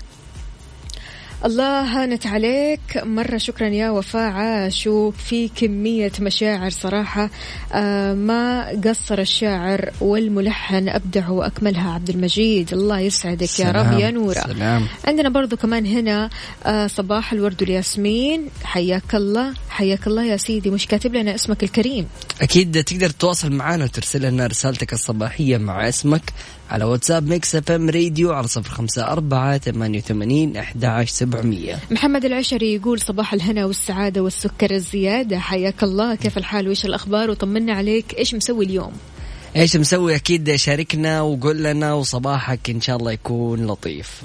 [1.44, 2.80] الله هانت عليك.
[2.96, 4.32] مرة شكرا يا وفاء.
[4.32, 7.30] عاشوا في كمية مشاعر صراحة.
[7.72, 10.88] آه ما قصر الشاعر والملحن.
[10.88, 11.92] أبدع وأكملها.
[11.92, 14.34] عبد المجيد الله يسعدك يا رب سلام، يا نورة.
[14.34, 14.86] سلام.
[15.04, 16.30] عندنا برضو كمان هنا
[16.66, 19.54] آه صباح الورد والياسمين حياك الله.
[19.68, 20.70] حياك الله يا سيدي.
[20.70, 22.06] مش كاتب لنا اسمك الكريم؟
[22.42, 26.32] أكيد تقدر تتواصل معنا وترسل لنا رسالتك الصباحية مع اسمك.
[26.70, 31.78] على واتساب Mix FM Radio على صفر خمسة أربعة ثمانية وثمانين أحد عشر سبعمية.
[31.90, 35.38] محمد العشري يقول صباح الهنا والسعادة والسكر الزيادة.
[35.38, 36.14] حياك الله.
[36.14, 38.14] كيف الحال؟ وإيش الأخبار؟ وطمنا عليك.
[38.18, 38.92] إيش مسوي اليوم؟
[39.56, 44.24] إيش مسوي؟ أكيد شاركنا وقول لنا وصباحك إن شاء الله يكون لطيف.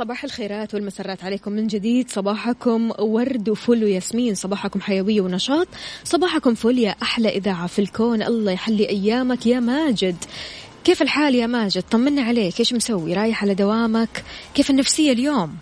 [0.00, 2.10] صباح الخيرات والمسرات عليكم من جديد.
[2.10, 4.34] صباحكم ورد وفل وياسمين.
[4.34, 5.68] صباحكم حيوية ونشاط.
[6.04, 8.22] صباحكم فل يا أحلى إذاعة في الكون.
[8.22, 10.16] الله يحلي أيامك يا ماجد.
[10.84, 12.60] كيف الحال يا ماجد؟ طمنا عليك.
[12.60, 15.56] إيش مسوي؟ رايح على دوامك؟ كيف النفسية اليوم؟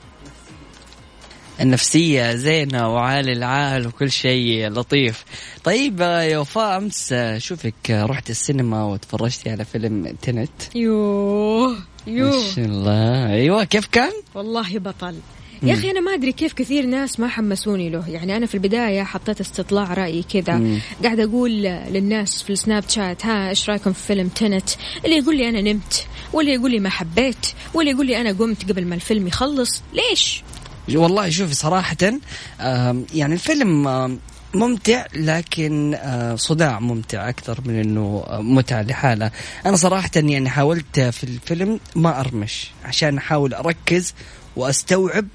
[1.61, 5.24] النفسية زينة وعالي العال وكل شيء لطيف.
[5.64, 10.77] طيب يا وفاء أمس شوفك رحت السينما وتفرجتي على فيلم تنت.
[10.77, 11.79] يوه.
[12.08, 13.32] يوه ما شاء الله.
[13.32, 15.14] أيوة كيف كان؟ والله بطل.
[15.62, 18.08] يا أخي أنا ما أدري كيف كثير ناس ما حمسوني له.
[18.08, 20.80] يعني أنا في البداية حطيت استطلاع رأيي كذا.
[21.04, 24.70] قاعدة أقول للناس في السناب شات ها إيش رأيكم في فيلم تنت؟
[25.04, 26.06] اللي يقول لي أنا نمت.
[26.32, 27.46] واللي يقول لي ما حبيت.
[27.74, 29.82] واللي يقول لي أنا قمت قبل ما الفيلم يخلص.
[29.92, 30.42] ليش؟
[30.94, 31.96] والله شوفي صراحة
[33.14, 33.88] يعني الفيلم
[34.54, 39.32] ممتع لكن آه، صداع ممتع أكثر من إنه آه، متعة لحالها.
[39.66, 44.14] أنا صراحة يعني حاولت في الفيلم ما أرمش عشان أحاول أركز
[44.56, 45.26] وأستوعب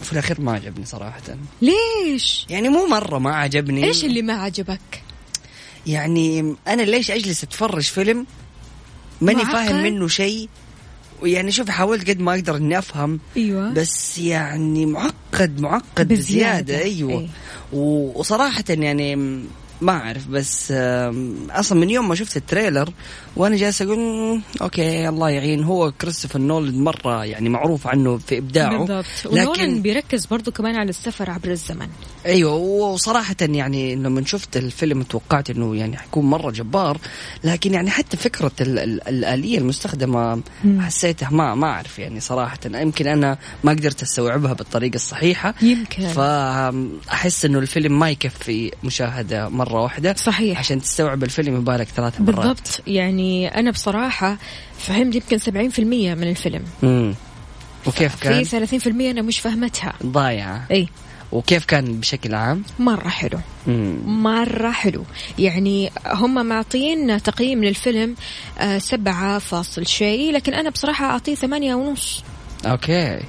[0.00, 1.22] وفي الأخير ما عجبني صراحة.
[1.62, 3.84] ليش؟ يعني مو مرة ما عجبني.
[3.84, 5.02] إيش اللي ما عجبك؟
[5.86, 8.26] يعني أنا ليش أجلس أتفرج فيلم
[9.20, 10.48] ماني؟ فاهم منه شيء؟
[11.22, 16.60] ويعني شوف حاولت قد ما أقدر إني أفهم أيوه بس يعني معقد معقد بزيادة.
[16.62, 17.28] بزياده, أيوه أي.
[17.72, 19.16] وصراحة يعني
[19.80, 20.72] ما أعرف بس
[21.50, 22.90] أصلا من يوم ما شفت التريلر
[23.36, 25.64] وأنا جالس أقول "مم، أوكي الله يعين.
[25.64, 29.04] هو كريستوفر نولد مرة يعني معروف عنه في إبداعه بالضبط.
[29.26, 31.88] ونولان بيركز برضو كمان على السفر عبر الزمن.
[32.26, 36.98] أيوه وصراحه يعني لما شفت الفيلم توقعت إنه يعني حيكون مرة جبار
[37.44, 40.80] لكن يعني حتى فكرة ال ال الآلية المستخدمة مم.
[40.80, 42.58] حسيتها ما ما أعرف يعني صراحة.
[42.74, 46.06] يمكن أنا ما قدرت أستوعبها بالطريقة الصحيحة يمكن.
[46.08, 50.58] فأحس إنه الفيلم ما يكفي مشاهدة مرة واحدة صحيح.
[50.58, 52.36] عشان تستوعب الفيلم يبالك ثلاث مرات.
[52.36, 52.80] بالضبط.
[52.86, 54.38] يعني أنا بصراحة
[54.78, 55.78] فهمت يمكن 70%
[56.14, 56.64] من الفيلم.
[56.84, 57.14] امم
[57.86, 59.92] وكيف كان؟ في 30% أنا مش فهمتها.
[60.06, 60.88] ضايعه إي.
[61.32, 63.38] وكيف كان بشكل عام؟ مرة حلو.
[63.68, 65.04] امم مرة حلو.
[65.38, 68.14] يعني هم معطين تقييم للفيلم
[68.58, 72.24] آه سبعة فاصل شيء لكن أنا بصراحة أعطيه ثمانية ونص.
[72.66, 73.20] أوكي.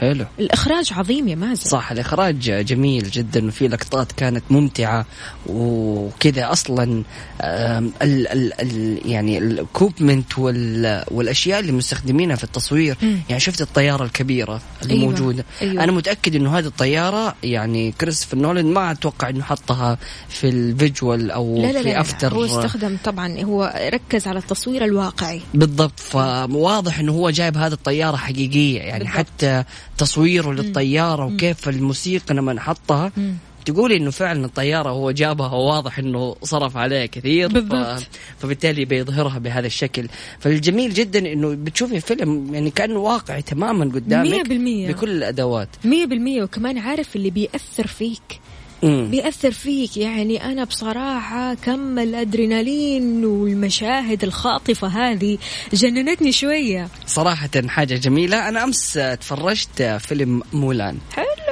[0.00, 0.24] حلو.
[0.38, 1.70] الإخراج عظيم يا مازن.
[1.70, 5.06] صح الإخراج جميل جدا وفي لقطات كانت ممتعة
[5.46, 7.02] وكذا أصلا
[7.42, 12.96] آم، ال ال ال يعني ال equipment وال والأشياء اللي مستخدمينها في التصوير.
[13.02, 13.18] مم.
[13.28, 15.44] يعني شفت الطيارة الكبيرة اللي أيوة، موجودة.
[15.62, 15.84] أيوة.
[15.84, 21.30] أنا متأكد إنه هذه الطيارة يعني كريستوفر نولان ما أتوقع إنه حطها في ال visual
[21.30, 22.00] أو لا لا في لا, لا.
[22.00, 25.40] after هو استخدم طبعا هو ركز على التصوير الواقعي.
[25.54, 28.78] بالضبط فواضح إنه هو جايب هذه الطيارة حقيقية.
[28.78, 29.18] يعني بالضبط.
[29.18, 29.64] حتى
[30.00, 33.34] تصويره للطياره وكيف الموسيقى لما حطها مم.
[33.64, 38.02] تقولي إنه فعلا الطيارة هو جابها وواضح إنه صرف عليها كثير بالضبط.
[38.38, 40.08] فبالتالي بيظهرها بهذا الشكل
[40.38, 44.88] فالجميل جدا إنه بتشوفي فيلم يعني كأنه واقعي تماما قدامك مية بالمية.
[44.88, 48.40] بكل الأدوات مية بالمية وكمان عارف اللي بيأثر فيك.
[48.82, 49.96] بيأثر فيك.
[49.96, 55.38] يعني أنا بصراحة كم الأدرينالين والمشاهد الخاطفة هذه
[55.72, 56.88] جننتني شوية.
[57.06, 58.48] صراحة حاجة جميلة.
[58.48, 60.98] أنا أمس تفرجت فيلم مولان.
[61.12, 61.49] حلو.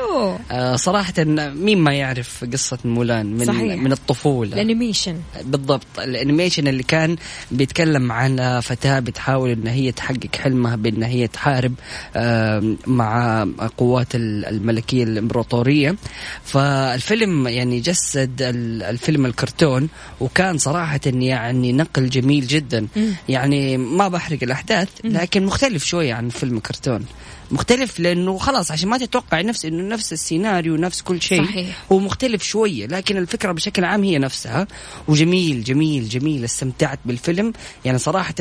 [0.51, 3.83] آه، صراحة مين ما يعرف قصة مولان من صحيح.
[3.83, 5.16] من الطفولة؟ الأنيميشن.
[5.44, 5.87] بالضبط.
[5.98, 7.16] ال animation اللي كان
[7.51, 11.75] بيتكلم عن فتاة بتحاول إن هي تحقق حلمها بإن هي تحارب
[12.16, 15.97] آم، مع قوات ال- الملكية الإمبراطورية.
[16.44, 19.88] فالفيلم يعني جسد ال- الفيلم الكرتون
[20.21, 22.87] وكان صراحة يعني نقل جميل جدا.
[22.97, 23.12] مم.
[23.29, 27.05] يعني ما بحرق الأحداث لكن مختلف شوية عن فيلم كرتون.
[27.50, 31.84] مختلف لأنه خلاص عشان ما تتوقع نفس إنه نفس السيناريو نفس كل شيء صحيح.
[31.92, 32.87] هو مختلف شوية.
[32.87, 34.66] لكن الفكرة بشكل عام هي نفسها.
[35.08, 36.44] وجميل جميل جميل.
[36.44, 37.52] استمتعت بالفيلم.
[37.84, 38.34] يعني صراحة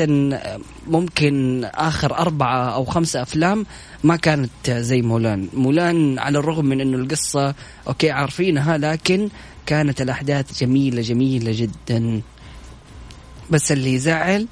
[0.86, 3.66] ممكن آخر أربعة أو خمسة أفلام
[4.04, 5.48] ما كانت زي مولان.
[5.54, 7.54] مولان على الرغم من أنه القصة
[7.88, 9.28] أوكي عارفينها لكن
[9.66, 12.22] كانت الأحداث جميلة جميلة جدا.
[13.50, 14.46] بس اللي يزعل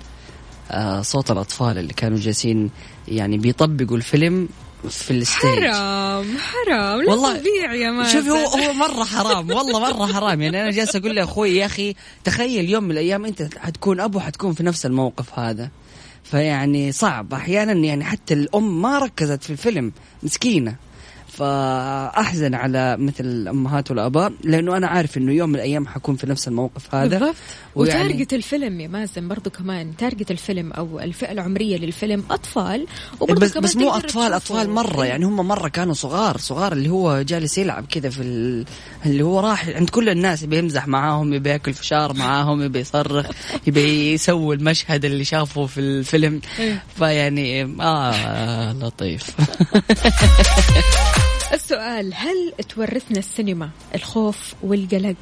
[0.71, 2.71] آه صوت الأطفال اللي كانوا جالسين
[3.09, 4.49] يعني بيطبقوا الفيلم
[4.89, 7.03] في الستيج حرام حرام.
[7.03, 8.13] لا والله طبيعي يا مازن.
[8.13, 10.43] شوفي هو هو مرة حرام والله مرة حرام.
[10.43, 14.53] يعني أنا جالس أقول لأخوي يا أخي تخيل يوم من الأيام أنت حتكون أبو حتكون
[14.53, 15.71] في نفس الموقف هذا.
[16.25, 17.35] فيعني صعب.
[17.35, 19.93] أحيانا يعني حتى الأم ما ركزت في الفيلم
[20.23, 20.77] مسكينة.
[21.29, 26.49] فأحزن على مثل الأمهات والآباء لأنه أنا عارف إنه يوم من الأيام حكون في نفس
[26.49, 27.35] الموقف هذا بالضبط
[27.75, 32.87] ويعني- و target الفيلم يا مازن برضو كمان target الفيلم أو الفئة العمرية للفيلم أطفال
[33.21, 34.33] بس كمان بس مو أطفال.
[34.33, 35.09] أطفال مرة إيه.
[35.09, 38.65] يعني هم مرة كانوا صغار صغار اللي هو جالس يلعب كذا في ال...
[39.07, 43.27] اللي هو راح عند كل الناس يبي يمزح معاهم يبي ياكل فشار معاهم يبي يصرخ
[43.67, 46.83] يبي يسوي المشهد اللي شافه في الفيلم إيه.
[46.99, 49.31] فيعني آه لطيف
[51.53, 55.17] السؤال هل تورثنا السينما؟ الخوف والقلق.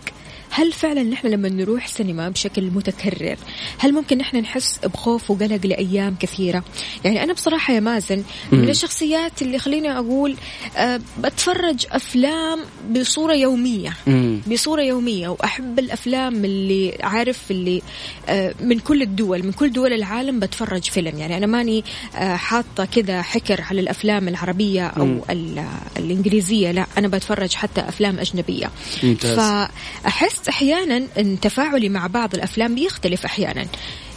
[0.56, 3.36] هل فعلا نحن لما نروح سينما بشكل متكرر
[3.78, 6.64] هل ممكن نحن نحس بخوف وقلق لأيام كثيرة؟
[7.04, 10.36] يعني أنا بصراحة يا مازن من الشخصيات اللي خليني أقول
[10.76, 13.96] أه بتفرج أفلام بصورة يومية.
[14.52, 17.82] بصورة يومية وأحب الأفلام اللي عارف اللي
[18.28, 21.18] آه، من كل الدول من كل دول العالم بتفرج فيلم.
[21.18, 21.84] يعني أنا ماني
[22.16, 25.24] آه، حاطة كذا حكر على الأفلام العربية أو
[25.98, 28.70] الإنجليزية لا أنا بتفرج حتى أفلام أجنبية.
[29.02, 29.36] ممتاز.
[29.36, 33.66] فأحس أحيانا أن تفاعلي مع بعض الأفلام بيختلف أحيانا.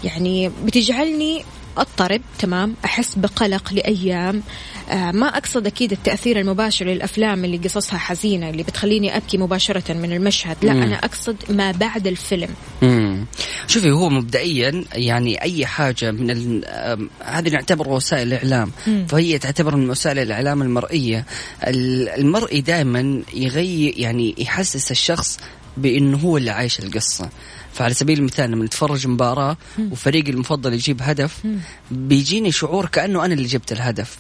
[0.03, 1.43] يعني بتجعلني
[1.77, 4.43] أضطرب تمام؟ أحس بقلق لأيام.
[4.89, 10.13] آه ما أقصد أكيد التأثير المباشر للأفلام اللي قصصها حزينة اللي بتخليني أبكي مباشرة من
[10.13, 10.57] المشهد.
[10.61, 10.81] لا مم.
[10.81, 12.49] أنا أقصد ما بعد الفيلم.
[12.81, 13.25] مم.
[13.67, 16.65] شوفي هو مبدئيا يعني أي حاجة من ال...
[17.23, 18.71] هذه نعتبر وسائل الإعلام.
[18.87, 19.05] مم.
[19.09, 21.25] فهي تعتبر من وسائل الإعلام المرئية.
[21.67, 25.39] ال- المرئي دائما يغير يعني يحسس الشخص
[25.77, 27.29] بإنه هو اللي عايش القصة.
[27.73, 29.57] فعلى سبيل المثال لما نتفرج مباراة
[29.91, 31.43] وفريقي المفضل يجيب هدف
[31.91, 34.17] بيجيني شعور كأنه أنا اللي جبت الهدف.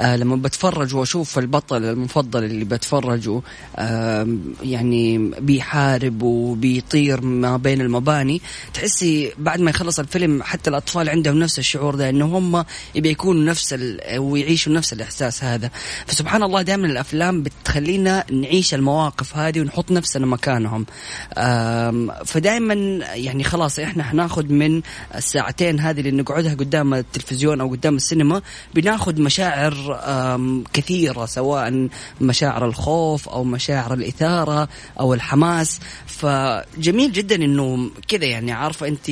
[0.00, 3.40] لما بتفرج وأشوف البطل المفضل اللي بتفرجه
[3.76, 8.40] آه يعني بيحارب وبيطير ما بين المباني
[8.74, 13.44] تحسي بعد ما يخلص الفيلم حتى الأطفال عندهم نفس الشعور ده إنه هم يبي يكونوا
[13.44, 13.74] نفس.
[14.16, 15.70] ويعيشوا نفس الإحساس هذا
[16.06, 20.86] فسبحان الله دائما الأفلام بتخلينا نعيش المواقف هذه ونحط نفسنا مكانهم
[22.24, 22.74] فدائما
[23.14, 24.82] يعني خلاص إحنا حناخذ من
[25.14, 28.42] الساعتين هذه اللي نقعدها قدام التلفزيون أو قدام السينما
[28.74, 31.88] بناخذ مشاعر آم، كثيرة سواء
[32.20, 34.68] مشاعر الخوف أو مشاعر الإثارة
[35.00, 35.80] أو الحماس.
[36.06, 39.10] فجميل جدا إنه كذا يعني عارفة انت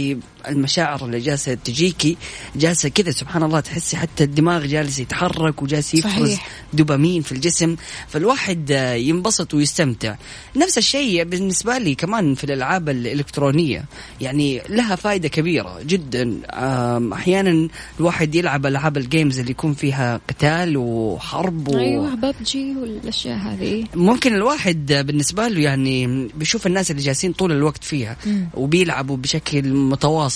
[0.48, 2.16] المشاعر اللي جالسة تجيكي
[2.56, 6.48] جالسة كذا سبحان الله تحسي حتى الدماغ جالس يتحرك وجالس يفرز صحيح.
[6.72, 7.76] دوبامين في الجسم.
[8.08, 10.14] فالواحد آه، ينبسط ويستمتع.
[10.56, 13.84] نفس الشيء بالنسبة لي كمان في الألعاب الإلكترونية.
[14.20, 16.40] يعني لها فائدة كبيرة جدا.
[16.52, 17.68] آم، أحيانا
[18.00, 21.78] الواحد يلعب ألعاب الجيمز اللي يكون فيها قتال وحرب و...
[21.78, 23.84] أيوه ببجي والأشياء هذه.
[23.94, 28.16] ممكن الواحد بالنسبة له يعني بيشوف الناس اللي جالسين طول الوقت فيها.
[28.54, 30.27] وبيلعبوا بشكل متواصل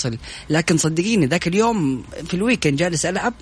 [0.51, 3.35] لكن صدقيني ذاك اليوم في الويكند جالس ألعب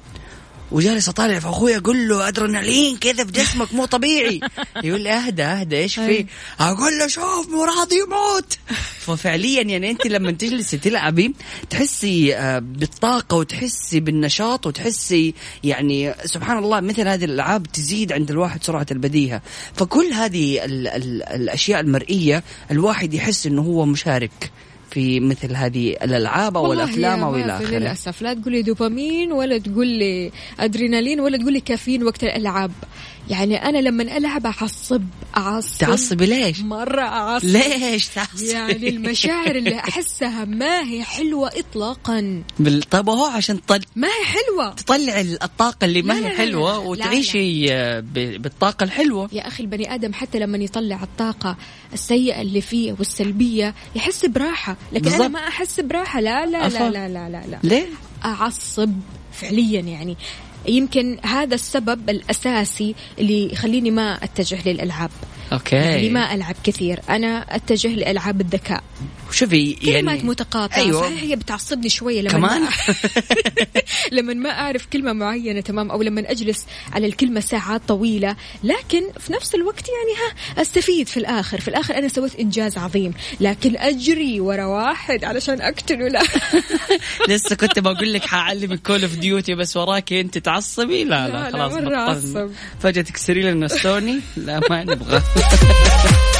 [0.72, 4.40] وجالس أطالع في أخوي أقول له أدرينالين كذا في جسمك مو طبيعي.
[4.84, 6.26] يقول لي أهدى أهدى إيش في.
[6.60, 8.58] أقول له شوف مو راضي يموت.
[8.98, 11.34] ففعليا يعني أنت لما تجلسي تلعبي
[11.70, 15.34] تحسي آه، بالطاقة وتحسي بالنشاط وتحسي
[15.64, 19.42] يعني سبحان الله مثل هذه الألعاب تزيد عند الواحد سرعة البديهة.
[19.74, 24.50] فكل هذه ال ال الأشياء المرئية الواحد يحس إنه هو مشارك.
[24.90, 27.78] في مثل هذه الألعاب أو الأفلام أو إلى آخره.
[27.78, 28.22] للأسف.
[28.22, 32.72] لا تقول لي دوبامين ولا تقول لي أدرينالين ولا تقول لي كافيين وقت الألعاب.
[33.30, 35.02] يعني أنا لما ألعب اعصب
[35.36, 37.46] أعصب تعصبي ليش؟ مرة أعصب.
[37.46, 42.42] ليش تعصبي؟ يعني المشاعر اللي أحسها ما هي حلوة اطلاقا.
[42.58, 42.82] بال...
[42.82, 43.80] طب هو عشان تطل...
[43.96, 44.74] ما هي حلوة.
[44.74, 46.76] تطلع الطاقة اللي ما لا، هي لا، لا،.
[46.76, 48.42] وتعيشي آه، ب...
[48.42, 49.28] بالطاقة الحلوة.
[49.32, 51.56] يا أخي البني آدم حتى لما يطلع الطاقة
[51.92, 55.20] السيئة اللي فيه والسلبية يحس براحة لكن بالضبط.
[55.20, 56.68] أنا ما أحس براحة لا لا.
[56.68, 57.58] لا لا لا لا, لا.
[57.62, 57.86] ليه؟
[58.24, 58.92] أعصب
[59.32, 60.16] فعليا يعني
[60.68, 65.10] يمكن هذا السبب الأساسي اللي يخليني ما أتجه للألعاب
[65.52, 68.82] أوكي يعني ما ألعب كثير أنا أتجه لألعاب الذكاء
[69.32, 71.02] شوفي كلمات يعني متقاطعة أيوة.
[71.02, 72.68] صحيح هي بتعصبني شوية لما كمان؟ ما
[74.20, 79.32] لما ما أعرف كلمة معينة تمام أو لما أجلس على الكلمة ساعات طويلة لكن في
[79.32, 80.18] نفس الوقت يعني
[80.56, 85.60] ها أستفيد في الآخر في الآخر أنا سويت إنجاز عظيم لكن أجري ورا واحد علشان
[85.60, 86.22] اقتله لا
[87.28, 91.50] لسه كنت بقول لك حعلمك Call of Duty بس وراكي أنت تعصبي لا لا, لا،
[91.50, 91.96] لا، خلاص بطلنا.
[91.98, 92.50] أعصب.
[92.82, 95.22] فجأة تكسري لنا سوني لا ما نبغى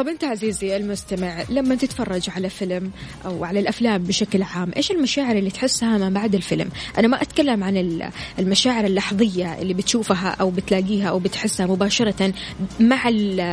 [0.00, 2.90] طب انت عزيزي المستمع لما تتفرج على فيلم
[3.24, 7.64] أو على الأفلام بشكل عام إيش المشاعر اللي تحسها ما بعد الفيلم؟ أنا ما أتكلم
[7.64, 12.32] عن ال- المشاعر اللحظية اللي بتشوفها أو بتلاقيها أو بتحسها مباشرة
[12.80, 13.10] مع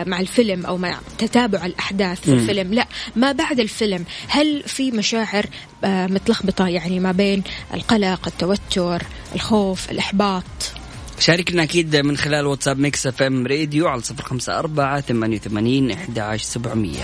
[0.07, 2.33] مع الفيلم أو مع تتابع الأحداث في.
[2.33, 2.73] الفيلم.
[2.73, 4.05] لا ما بعد الفيلم.
[4.27, 5.45] هل في مشاعر
[5.83, 9.03] آه، متلخبطة يعني ما بين القلق التوتر
[9.36, 10.43] الخوف الإحباط؟
[11.19, 16.21] شاركنا أكيد من خلال واتساب Mix FM Radio على صفر خمسة أربعة ثمانية وثمانين إحدى
[16.21, 17.03] عشر سبعمية.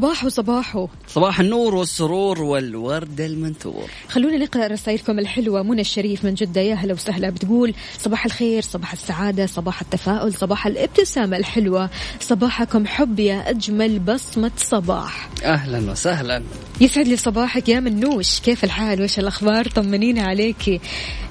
[0.00, 3.90] صباح وصباحو صباح النور والسرور والورد المنثور.
[4.08, 5.62] خلونا نقرأ رسائلكم الحلوة.
[5.62, 6.60] منى الشريف من جدة.
[6.60, 7.30] يا هلا وسهلا.
[7.30, 11.90] بتقول صباح الخير صباح السعادة صباح التفاؤل صباح الابتسامة الحلوة.
[12.20, 15.28] صباحكم حب يا أجمل بصمة صباح.
[15.44, 16.42] أهلا وسهلا.
[16.80, 18.40] يسعد لي صباحك يا منوش.
[18.40, 20.80] كيف الحال؟ وش الأخبار؟ طمنينا عليكي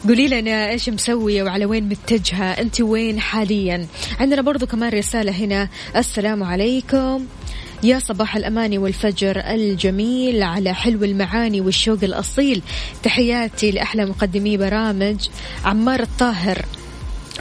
[0.07, 3.87] قولي لنا إيش مسويه وعلى وين متجهة؟ أنت وين حاليا؟
[4.19, 5.69] عندنا برضو كمان رسالة هنا.
[5.95, 7.25] السلام عليكم.
[7.83, 12.61] يا صباح الأماني والفجر الجميل على حلو المعاني والشوق الأصيل.
[13.03, 15.27] تحياتي لأحلى مقدمي برامج
[15.65, 16.65] عمار الطاهر.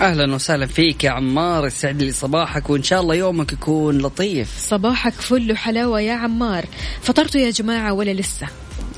[0.00, 4.58] أهلا وسهلا فيك يا عمار يسعد لي صباحك وإن شاء الله يومك يكون لطيف.
[4.58, 6.64] صباحك فل وحلاوة يا عمار.
[7.02, 8.46] فطرتوا يا جماعة ولا لسه؟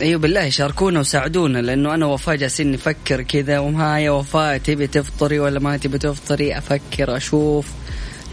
[0.01, 5.39] أيوه بالله شاركونا وساعدونا لأنه أنا وفاء جالسين نفكر كذا وها يا وفاء تبي تفطري
[5.39, 7.67] ولا ما تبي تفطري؟ أفكر أشوف.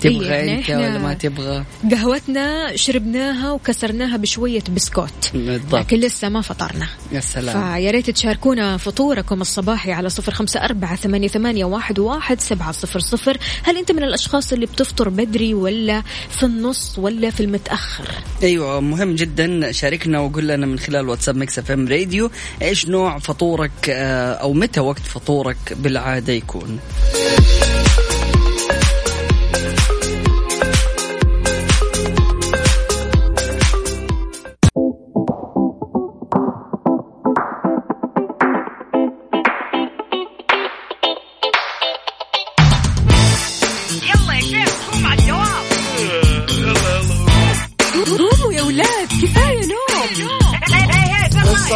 [0.01, 5.31] تبغى يعني أنت ولا ما تبغى؟ قهوتنا شربناها وكسرناها بشوية بسكوت.
[5.33, 5.75] بالضبط.
[5.75, 6.87] لكن لسه ما فطرنا.
[7.11, 7.73] يا سلام.
[7.75, 12.99] فيا ريت تشاركونا فطوركم الصباحي على صفر خمسة أربعة ثمانية, ثمانية واحد, واحد سبعة صفر
[12.99, 13.37] صفر.
[13.63, 18.07] هل أنت من الأشخاص اللي بتفطر بدري ولا في النص ولا في المتأخر؟
[18.43, 19.71] أيوه مهم جدا.
[19.71, 22.31] شاركنا وقول لنا من خلال واتساب Mix FM Radio
[22.61, 26.79] إيش نوع فطورك آه، أو متى وقت فطورك بالعادة يكون.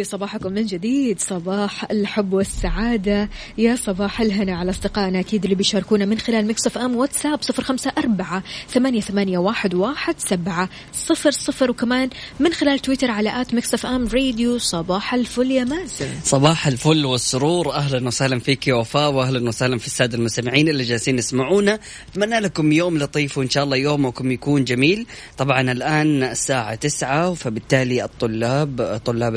[0.00, 1.20] لي صباحكم من جديد.
[1.20, 3.28] صباح الحب والسعادة.
[3.58, 5.20] يا صباح الهنا على أصدقائنا.
[5.20, 10.14] أكيد اللي بيشاركونا من خلال Mix FM واتساب صفر خمسة أربعة ثمانية, ثمانية واحد, واحد
[10.18, 11.70] سبعة صفر صفر.
[11.70, 14.58] وكمان من خلال تويتر على at Mix FM Radio.
[14.58, 16.08] صباح الفل يا مازن.
[16.24, 17.72] صباح الفل والسرور.
[17.72, 21.78] أهلا وسهلا فيك يا وفاء واهلا وسهلا في السادة المستمعين اللي جالسين يسمعونا.
[22.12, 25.06] أتمنى لكم يوم لطيف وإن شاء الله يومكم يكون جميل.
[25.38, 29.36] طبعا الآن الساعة تسعة فبالتالي الطلاب طلاب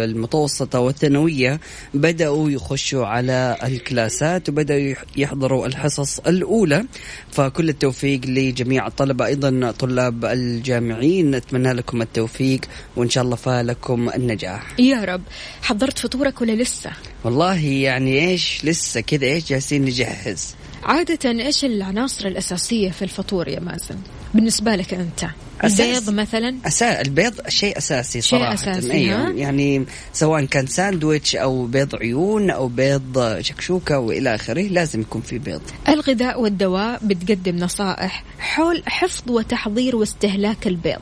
[0.54, 1.60] المتوسطة والثانوية
[1.94, 6.86] بدأوا يخشوا على الكلاسات وبدأوا يح- يحضروا الحصص الأولى.
[7.32, 9.26] فكل التوفيق لجميع الطلبة.
[9.26, 12.60] أيضا طلاب الجامعين نتمنى لكم التوفيق
[12.96, 14.80] وإن شاء الله فالكم النجاح.
[14.80, 15.22] يا رب.
[15.62, 16.92] حضرت فطورك ولا لسه؟
[17.24, 23.60] والله يعني إيش لسه كذا إيش جالسين نجهز؟ عادة إيش العناصر الأساسية في الفطور يا
[23.60, 23.98] مازن؟
[24.34, 25.26] بالنسبة لك أنت.
[25.62, 25.80] أساس.
[25.80, 27.02] البيض مثلا؟ أسا...
[27.02, 29.30] البيض شيء أساسي شيء صراحة أساسي، أيوة.
[29.32, 35.38] يعني سواء كان ساندويتش أو بيض عيون أو بيض شكشوكة وإلى آخره لازم يكون في
[35.40, 35.62] بيض.
[35.90, 41.02] الغذاء والدواء بتقدم نصائح حول حفظ وتحضير واستهلاك البيض.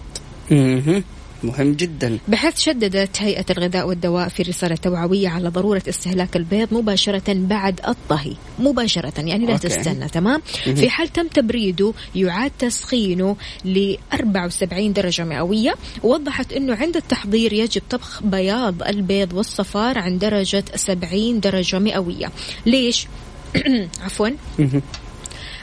[1.43, 1.73] مهم.
[1.73, 7.79] جدا بحيث شددت هيئة الغذاء والدواء في رسالة توعوية على ضرورة استهلاك البيض مباشرة بعد
[7.87, 9.67] الطهي مباشرة يعني لا okay.
[9.67, 13.35] تستنى تمام في حال تم تبريده يعاد تسخينه
[13.65, 20.63] ل 74 درجة مئوية ووضحت أنه عند التحضير يجب طبخ بياض البيض والصفار عند درجة
[20.75, 22.31] 70 درجة مئوية
[22.65, 23.07] ليش؟
[24.05, 24.29] عفوا.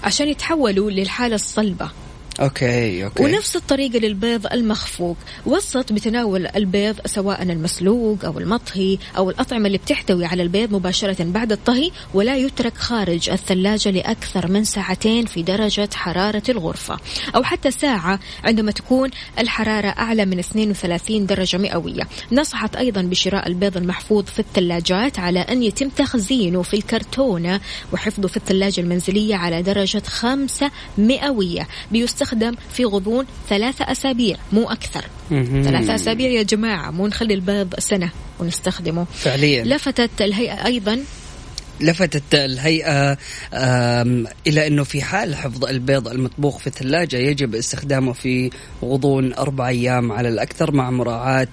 [0.04, 1.90] عشان يتحولوا للحالة الصلبة
[2.40, 3.22] okay okay.
[3.22, 5.16] ونفس الطريقة للبيض المخفوق.
[5.46, 11.52] وسط بتناول البيض سواء المسلوق أو المطهي أو الأطعمة اللي بتحتوي على البيض مباشرة بعد
[11.52, 16.98] الطهي ولا يترك خارج الثلاجة لأكثر من ساعتين في درجة حرارة الغرفة.
[17.34, 22.02] أو حتى ساعة عندما تكون الحرارة أعلى من 32 درجة مئوية.
[22.32, 27.60] نصحت أيضا بشراء البيض المحفوظ في الثلاجات على أن يتم تخزينه في الكرتونة
[27.92, 31.68] وحفظه في الثلاجة المنزلية على درجة خمسة مئوية.
[31.92, 32.27] بيستخدم
[32.72, 35.04] في غضون ثلاثة أسابيع مو أكثر.
[35.64, 38.10] ثلاثة أسابيع يا جماعة مو نخلي البيض سنة
[38.40, 39.06] ونستخدمه.
[39.14, 39.64] فعليا.
[39.64, 40.98] لفتت الهيئة أيضا
[41.80, 43.18] لفتت الهيئة
[44.46, 48.50] إلى أنه في حال حفظ البيض المطبوخ في الثلاجة يجب استخدامه في
[48.84, 51.48] غضون أربع أيام على الأكثر مع مراعاة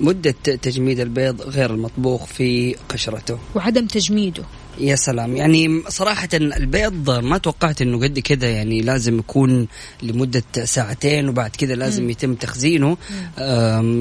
[0.00, 4.44] مدة تجميد البيض غير المطبوخ في قشرته وعدم تجميده.
[4.78, 5.36] يا سلام.
[5.36, 9.68] يعني صراحة البيض ما توقعت إنه قد كذا يعني لازم يكون
[10.02, 12.96] لمدة ساعتين وبعد كذا لازم يتم تخزينه.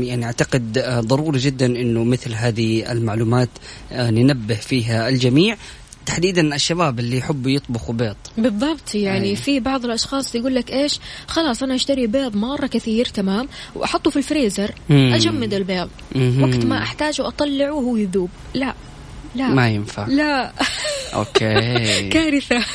[0.01, 3.49] يعني أعتقد ضروري جدا إنه مثل هذه المعلومات
[3.91, 5.57] آه، ننبه فيها الجميع.
[6.05, 8.15] تحديدا الشباب اللي يحبوا يطبخوا بيض.
[8.37, 9.35] بالضبط يعني أي.
[9.35, 14.17] في بعض الأشخاص يقول لك إيش؟ خلاص أنا أشتري بيض مرة كثير تمام وأحطه في
[14.17, 15.13] الفريزر مم.
[15.13, 15.89] أجمد البيض.
[16.15, 16.43] مم.
[16.43, 18.29] وقت ما أحتاجه أطلعه وهو يذوب.
[18.53, 18.73] لا.
[19.35, 19.47] لا.
[19.47, 20.05] ما ينفع.
[20.07, 20.51] لا.
[21.13, 22.09] أوكي.
[22.13, 22.65] كارثة.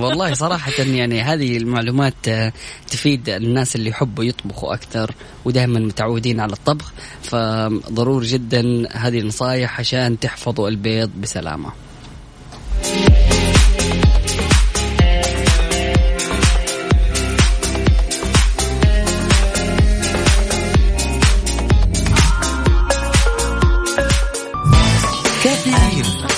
[0.00, 2.52] والله صراحة يعني هذه المعلومات آه،
[2.86, 6.92] تفيد الناس اللي يحبوا يطبخوا أكثر ودائما متعودين على الطبخ
[7.22, 11.72] فضروري جدا هذه النصايح عشان تحفظوا البيض بسلامة.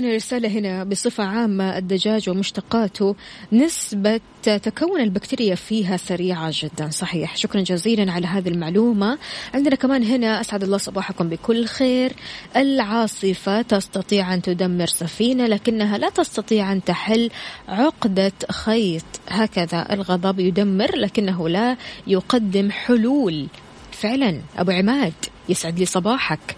[0.00, 3.16] عندنا رسالة هنا بصفة عامة الدجاج ومشتقاته
[3.52, 6.90] نسبة تكون البكتيريا فيها سريعة جدا.
[6.90, 7.36] صحيح.
[7.36, 9.18] شكرا جزيلا على هذه المعلومة.
[9.54, 12.12] عندنا كمان هنا أسعد الله صباحكم بكل خير.
[12.56, 17.30] العاصفة تستطيع أن تدمر سفينة لكنها لا تستطيع أن تحل
[17.68, 19.04] عقدة خيط.
[19.28, 21.76] هكذا الغضب يدمر لكنه لا
[22.06, 23.46] يقدم حلول.
[23.92, 25.12] فعلا أبو عماد
[25.48, 26.56] يسعد لي صباحك.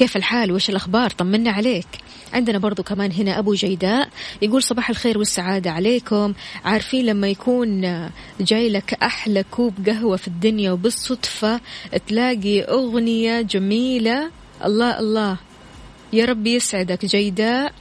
[0.00, 1.86] كيف الحال؟ وش الأخبار؟ طمنا عليك.
[2.32, 4.08] عندنا برضو كمان هنا أبو جيداء
[4.42, 6.34] يقول صباح الخير والسعادة عليكم.
[6.64, 7.80] عارفين لما يكون
[8.40, 11.60] جاي لك أحلى كوب قهوة في الدنيا وبالصدفة
[12.06, 14.30] تلاقي أغنية جميلة؟
[14.64, 15.36] الله الله.
[16.12, 17.72] يا رب يسعدك جيداء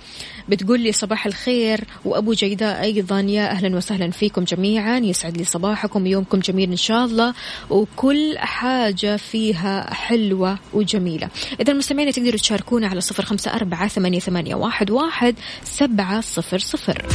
[0.49, 1.83] بتقول لي صباح الخير.
[2.05, 4.99] وأبو جيداء أيضا يا أهلا وسهلا فيكم جميعا.
[4.99, 7.33] يسعد لي صباحكم يومكم جميل إن شاء الله.
[7.69, 11.29] وكل حاجة فيها حلوة وجميلة.
[11.59, 17.05] اذا المستمعين تقدروا تشاركونا على صفر خمسة أربعة ثمانية, واحد, واحد سبعة صفر صفر.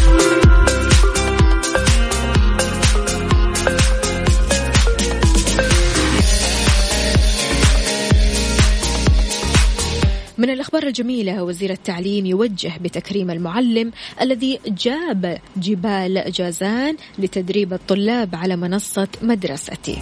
[10.45, 18.57] من الأخبار الجميلة وزير التعليم يوجه بتكريم المعلم الذي جاب جبال جازان لتدريب الطلاب على
[18.57, 19.99] منصة مدرستي.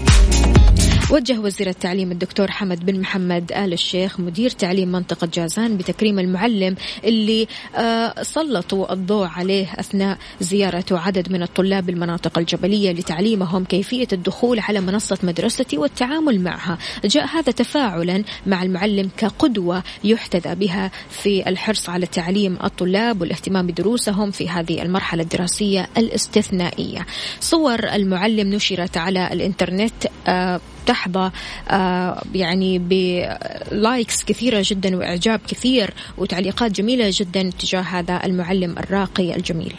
[1.10, 6.76] وجه وزير التعليم الدكتور حمد بن محمد آل الشيخ مدير تعليم منطقة جازان بتكريم المعلم
[7.04, 7.46] اللي
[7.76, 14.80] آه، سلطوا الضوء عليه أثناء زيارته عدد من الطلاب المناطق الجبلية لتعليمهم كيفية الدخول على
[14.80, 16.78] منصة مدرستي والتعامل معها.
[17.04, 24.30] جاء هذا تفاعلا مع المعلم كقدوة يحتذى بها في الحرص على تعليم الطلاب والاهتمام بدروسهم
[24.30, 27.06] في هذه المرحلة الدراسية الاستثنائية.
[27.40, 29.92] صور المعلم نشرت على الإنترنت
[30.26, 31.30] آه، تحظى
[31.70, 39.74] آه، يعني بلايكس كثيرة جدا وإعجاب كثير وتعليقات جميلة جدا تجاه هذا المعلم الراقي الجميل.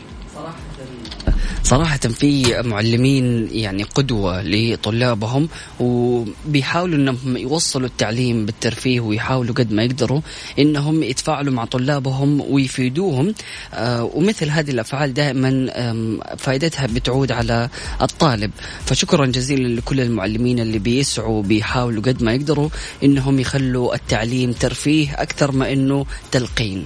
[1.64, 5.50] صراحة في معلمين يعني قدوة لطلابهم
[5.80, 10.22] وبيحاولوا إنهم يوصلوا التعليم بالترفيه ويحاولوا قد ما يقدروا
[10.60, 13.34] إنهم يتفاعلوا مع طلابهم ويفيدوهم
[13.74, 15.70] آه، ومثل هذه الأفعال دائما
[16.38, 17.70] فائدتها بتعود على
[18.02, 18.52] الطالب
[18.86, 22.70] فشكرا جزيلا لكل المعلمين اللي بيسعوا بيحاولوا قد ما يقدروا
[23.04, 26.86] إنهم يخلوا التعليم ترفيه أكثر ما إنه تلقين.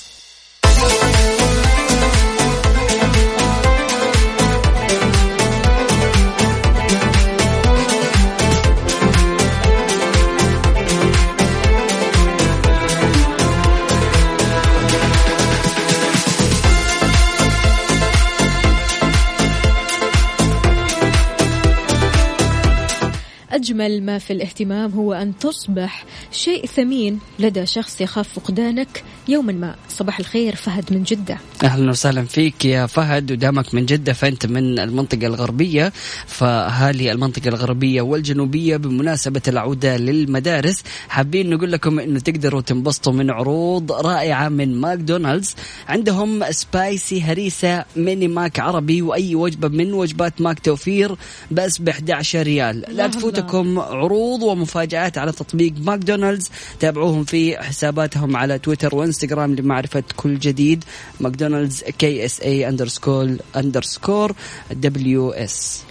[23.61, 29.75] أجمل ما في الاهتمام هو أن تصبح شيء ثمين لدى شخص يخاف فقدانك يوما ما.
[29.89, 31.37] صباح الخير فهد من جدة.
[31.63, 35.93] أهلا وسهلا فيك يا فهد ودامك من جدة فأنت من المنطقة الغربية.
[36.27, 43.91] فاهالي المنطقة الغربية والجنوبية بمناسبة العودة للمدارس حابين نقول لكم إنه تقدروا تنبسطوا من عروض
[43.91, 45.55] رائعة من ماكدونالدز.
[45.87, 51.15] عندهم spicy هريسة ميني ماك عربي وأي وجبة من وجبات ماك توفير
[51.51, 52.79] بس ب 11 ريال.
[52.79, 53.07] لا الله
[53.51, 56.49] تفوتكم عروض ومفاجآت على تطبيق ماكدونالدز.
[56.79, 60.83] تابعوهم في حساباتهم على تويتر وانستغرام لمعرفة كل جديد.
[61.19, 64.35] ماكدونالدز KSA underscore underscore
[64.71, 65.83] WS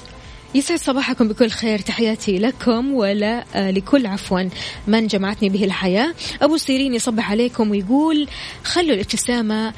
[0.55, 1.79] يسعد صباحكم بكل خير.
[1.79, 4.49] تحياتي لكم ولا آه لكل عفوا
[4.87, 6.15] من جمعتني به الحياة.
[6.43, 8.29] أبو سيرين يصبح عليكم ويقول
[8.65, 9.75] خلوا الابتسامة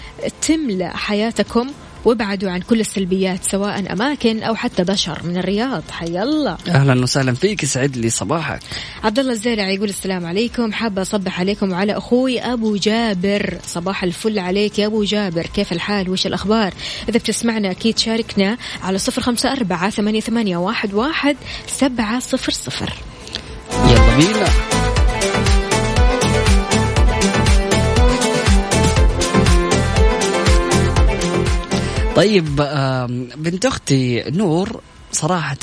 [0.48, 1.70] تملأ حياتكم.
[2.04, 5.82] وابعدوا عن كل السلبيات سواء أماكن أو حتى بشر من الرياض.
[5.90, 6.56] حيا الله.
[6.68, 8.60] أهلا وسهلا فيك يسعد لي صباحك.
[9.04, 10.72] عبد الله الزارع يقول السلام عليكم.
[10.72, 13.58] حابة أصبح عليكم وعلى أخوي أبو جابر.
[13.66, 15.46] صباح الفل عليك يا أبو جابر.
[15.46, 16.74] كيف الحال؟ وش الأخبار؟
[17.08, 21.36] إذا بتسمعنا أكيد شاركنا على صفر خمسة أربعة ثمانية واحد, واحد
[21.66, 22.92] سبعة صفر صفر.
[23.72, 24.48] يلا بينا.
[32.16, 32.56] طيب
[33.36, 34.80] بنت أختي نور
[35.12, 35.56] صراحة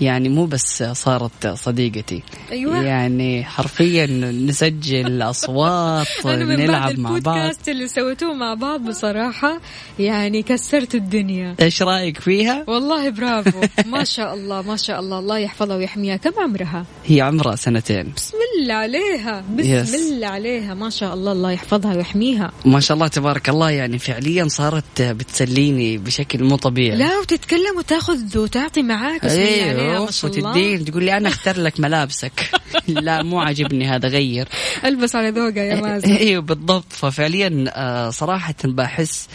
[0.00, 2.22] يعني مو بس صارت صديقتي.
[2.52, 2.82] أيوة.
[2.82, 7.16] يعني حرفيا نسجل أصوات نلعب مع بعض.
[7.16, 9.60] البودكاست اللي سويتوه مع بعض بصراحة
[9.98, 11.54] يعني كسرت الدنيا.
[11.60, 13.60] إيش رأيك فيها؟ والله برافو.
[13.96, 15.18] ما شاء الله ما شاء الله.
[15.18, 16.16] الله يحفظها ويحميها.
[16.16, 18.12] كم عمرها؟ هي عمرها سنتين.
[18.16, 19.44] بسم الله عليها.
[19.56, 19.94] بسم.
[19.94, 20.74] الله عليها.
[20.74, 21.32] ما شاء الله.
[21.32, 22.52] الله يحفظها ويحميها.
[22.64, 23.70] ما شاء الله تبارك الله.
[23.70, 26.96] يعني فعليا صارت بتسليني بشكل مو طبيعي.
[26.96, 31.80] لا وتتكلم وتاخذ وتعطي معاك بسم الله عليها الله وتدين تقول لي أنا أختار لك
[31.80, 32.50] ملابسك.
[32.88, 34.48] لا مو عاجبني هذا غير.
[34.84, 36.12] ألبس على ذوقها يا مازن.
[36.12, 36.92] أيوه بالضبط.
[36.92, 39.28] ففعليا آه، صراحة بحس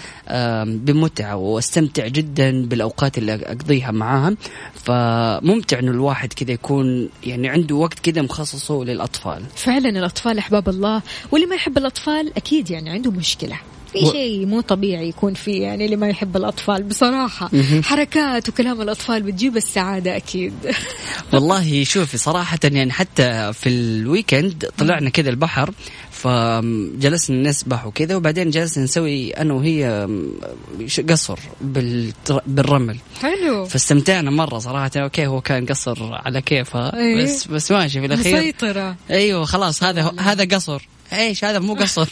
[0.65, 4.35] بمتعة واستمتع جدا بالأوقات اللي أقضيها معاها
[4.73, 9.43] فممتع إنه الواحد كذا يكون يعني عنده وقت كذا مخصصه للأطفال.
[9.55, 11.01] فعلا الأطفال أحباب الله.
[11.31, 13.59] واللي ما يحب الأطفال أكيد يعني عنده مشكلة.
[13.93, 16.83] في شيء مو طبيعي يكون فيه يعني اللي ما يحب الأطفال.
[16.83, 17.49] بصراحة
[17.83, 20.53] حركات وكلام الأطفال بتجيب السعادة أكيد.
[21.33, 25.73] والله شوفي صراحة يعني حتى في ال weekend طلعنا كذا البحر
[26.11, 30.07] فجلسنا نسبح وكذا وبعدين جلسنا نسوي أنا وهي
[31.09, 31.39] قصر
[32.47, 32.97] بالرمل.
[33.21, 33.65] حلو.
[33.65, 34.91] فاستمتعنا مرة صراحة.
[34.97, 37.23] okay هو كان قصر على كيفها إيه.
[37.23, 38.37] بس بس ماشي في الأخير.
[38.37, 38.95] مسيطرة.
[39.09, 40.87] أيوه خلاص هذا هذا قصر.
[41.13, 42.09] إيش هذا مو قصر.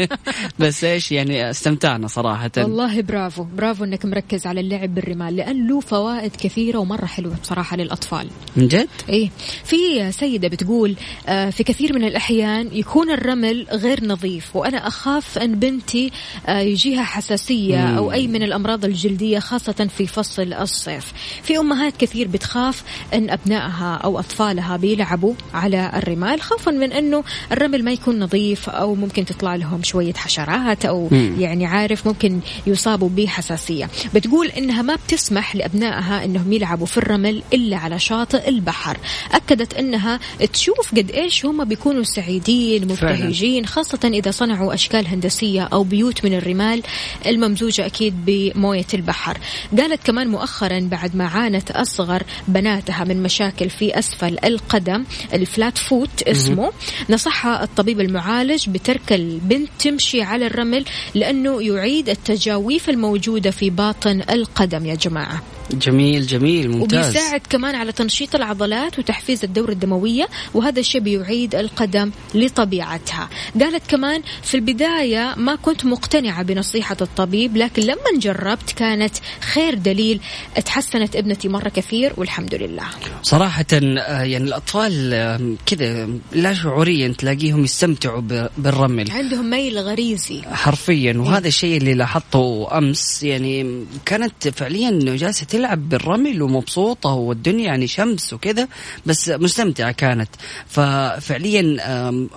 [0.60, 2.50] بس إيش يعني استمتعنا صراحة.
[2.58, 3.42] والله برافو.
[3.42, 8.28] برافو إنك مركز على اللعب بالرمال لأن له فوائد كثيرة ومرة حلوة بصراحة للأطفال.
[8.56, 9.30] من جد؟ إيه.
[9.64, 10.96] في سيدة بتقول
[11.28, 16.10] آه، في كثير من الأحيان يكون الرمل غير نظيف وأنا أخاف أن بنتي
[16.46, 17.96] آه، يجيها حساسية مم.
[17.96, 21.12] أو أي من الأمراض الجلدية خاصة في فصل الصيف.
[21.42, 22.82] في أمهات كثير بتخاف
[23.14, 28.29] أن أبنائها أو أطفالها بيلعبوا على الرمال خوفا من أنه الرمل ما يكون نظيف.
[28.68, 31.36] أو ممكن تطلع لهم شوية حشرات أو مم.
[31.38, 37.76] يعني عارف ممكن يصابوا بحساسية بتقول إنها ما بتسمح لأبنائها إنهم يلعبوا في الرمل إلا
[37.76, 38.98] على شاطئ البحر
[39.32, 40.20] أكدت إنها
[40.52, 42.84] تشوف قد إيش هم بيكونوا سعيدين.
[42.84, 46.82] مبتهجين خاصة إذا صنعوا أشكال هندسية أو بيوت من الرمال
[47.26, 49.38] الممزوجة أكيد بموية البحر
[49.78, 56.22] قالت كمان مؤخرا بعد ما عانت أصغر بناتها من مشاكل في أسفل القدم الفلات فوت
[56.22, 56.72] اسمه
[57.10, 58.19] نصحها الطبيب المعالج
[58.68, 65.42] بترك البنت تمشي على الرمل لأنه يعيد التجاويف الموجودة في باطن القدم يا جماعة.
[65.72, 67.08] جميل جميل ممتاز.
[67.08, 73.28] وبيساعد كمان على تنشيط العضلات وتحفيز الدورة الدموية وهذا الشيء بيعيد القدم لطبيعتها.
[73.60, 80.20] قالت كمان في البداية ما كنت مقتنعة بنصيحة الطبيب لكن لما جربت كانت خير دليل
[80.64, 82.84] تحسنت ابنتي مرة كثير والحمد لله.
[83.22, 88.20] صراحة آه، يعني الأطفال كذا لا شعوريا تلاقيهم يستمتعوا
[88.58, 89.10] بالرمل.
[89.10, 90.42] عندهم ميل غريزي.
[90.42, 91.12] حرفيا.
[91.16, 98.32] وهذا الشيء اللي لاحظته أمس يعني كانت فعليا جالسة تلعب بالرمل ومبسوطة والدنيا يعني شمس
[98.32, 98.68] وكذا
[99.06, 100.28] بس مستمتعة كانت
[100.66, 101.62] ففعليا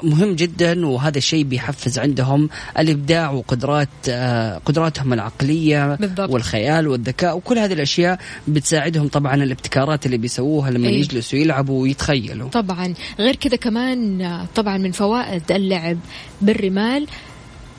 [0.04, 2.50] مهم جدا وهذا الشيء بيحفز عندهم
[2.80, 6.30] الإبداع وقدرات آه، قدراتهم العقلية بالضبط.
[6.30, 11.00] والخيال والذكاء وكل هذه الأشياء بتساعدهم طبعا الابتكارات اللي بيسووها لما إيه.
[11.00, 15.98] يجلسوا يلعبوا ويتخيلوا طبعا غير كذا كمان آه، طبعا من فوائد اللعب
[16.42, 17.08] بالرمال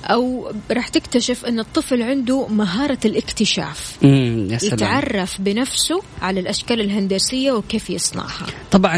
[0.04, 3.96] أو راح تكتشف أن الطفل عنده مهارة الاكتشاف.
[4.02, 4.74] يا سلام.
[4.74, 8.46] يتعرف بنفسه على الأشكال الهندسية وكيف يصنعها.
[8.70, 8.96] طبعا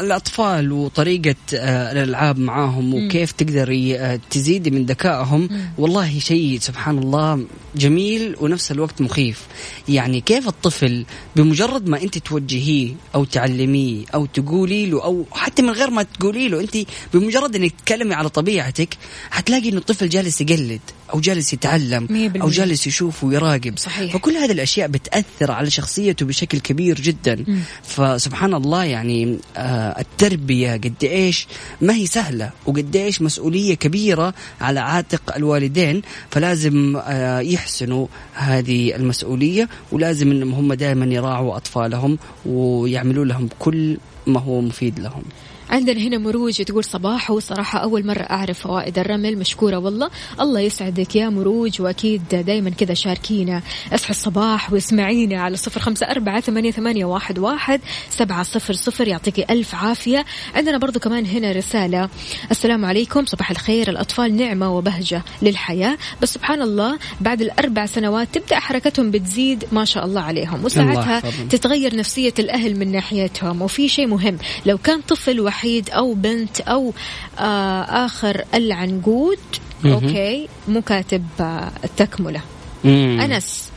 [0.00, 7.46] الأطفال وطريقة آه، الألعاب معاهم وكيف تقدري آه، تزيدي من ذكائهم والله شيء سبحان الله
[7.76, 9.46] جميل ونفس الوقت مخيف.
[9.88, 11.04] يعني كيف الطفل
[11.36, 16.48] بمجرد ما أنت توجهيه أو تعلميه أو تقولي له أو حتى من غير ما تقولي
[16.48, 16.76] له أنت
[17.14, 18.96] بمجرد إنك تتكلمي على طبيعتك
[19.30, 20.80] حتلاقي إنه الطفل جالس يقلد
[21.14, 22.32] أو جالس يتعلم.
[22.42, 23.78] أو جالس يشوف ويراقب.
[23.78, 24.12] صحيح.
[24.12, 27.44] فكل هذه الأشياء بتأثر على شخصيته بشكل كبير جدا.
[27.82, 31.46] فسبحان الله يعني آه التربية قد إيش
[31.80, 36.02] ما هي سهلة وقد إيش مسؤولية كبيرة على عاتق الوالدين.
[36.30, 44.40] فلازم آه يحسنوا هذه المسؤولية ولازم إنهم هم دائما يراعوا أطفالهم ويعملوا لهم كل ما
[44.40, 45.22] هو مفيد لهم.
[45.70, 50.10] عندنا هنا مروج تقول صباح وصراحة أول مرة أعرف فوائد الرمل مشكورة والله.
[50.40, 53.62] الله يسعدك يا مروج وأكيد دايما كذا شاركينا.
[53.92, 59.08] أصحى الصباح واسمعينا على صفر خمسة أربعة ثمانية, ثمانية واحد, واحد سبعة صفر صفر.
[59.08, 60.24] يعطيكي ألف عافية.
[60.54, 62.08] عندنا برضو كمان هنا رسالة.
[62.50, 63.26] السلام عليكم.
[63.26, 63.90] صباح الخير.
[63.90, 65.98] الأطفال نعمة وبهجة للحياة.
[66.22, 70.64] بس سبحان الله بعد الأربع سنوات تبدأ حركتهم بتزيد ما شاء الله عليهم.
[70.64, 71.22] وساعتها.
[71.50, 73.62] تتغير نفسية الأهل من ناحيتهم.
[73.62, 75.59] وفي شيء مهم لو كان طفل وحيد
[75.90, 76.92] أو بنت أو
[77.38, 79.38] آه آخر العنقود
[79.84, 82.40] أوكي مو كاتب آه التكملة.
[82.84, 83.69] أنس.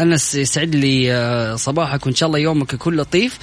[0.00, 3.38] أنس يسعد لي آه، صباحك وإن شاء الله يومك يكون لطيف.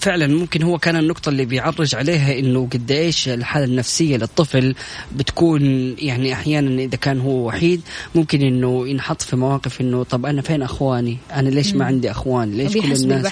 [0.00, 4.74] فعلا ممكن هو كان النقطة اللي بيعرج عليها إنه قد إيش الحالة النفسية للطفل
[5.16, 5.62] بتكون
[5.98, 7.80] يعني أحيانا إذا كان هو وحيد
[8.14, 12.50] ممكن إنه ينحط في مواقف إنه طب أنا فين أخواني؟ أنا ليش ما عندي أخوان؟
[12.52, 13.22] ليش كل الناس.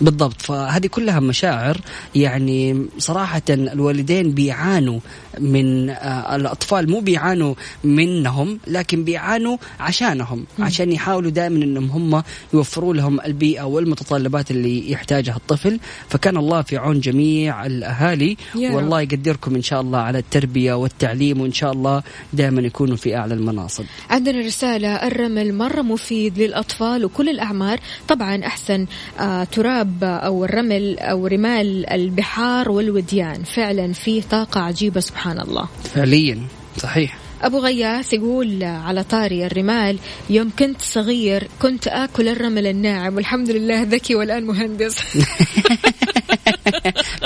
[0.00, 0.42] بالضبط.
[0.42, 1.80] فهذه كلها مشاعر
[2.14, 5.00] يعني صراحة الوالدين بيعانوا
[5.40, 7.54] من آه، الأطفال مو بيعانوا
[7.84, 12.22] منهم لكن بيعانوا عشانهم عشان يحاولوا دائما أنهم هم
[12.54, 15.80] يوفروا لهم البيئة والمتطلبات اللي يحتاجها الطفل.
[16.08, 18.36] فكان الله في عون جميع رب.
[18.54, 22.02] والله يقدركم إن شاء الله على التربية والتعليم وإن شاء الله
[22.32, 23.84] دائما يكونوا في أعلى المناصب.
[24.10, 27.80] عندنا رسالة الرمل مرة مفيد للأطفال وكل الأعمار.
[28.08, 28.86] طبعا أحسن
[29.20, 33.42] آه تراب أو الرمل أو رمال البحار والوديان.
[33.42, 35.68] فعلا فيه طاقة عجيبة سبحان الله.
[35.84, 36.38] فعليا
[36.78, 37.21] صحيح.
[37.42, 39.98] أبو غياث يقول على طاري الرمال
[40.30, 44.96] يوم كنت صغير كنت آكل الرمل الناعم والحمد لله ذكي والآن مهندس.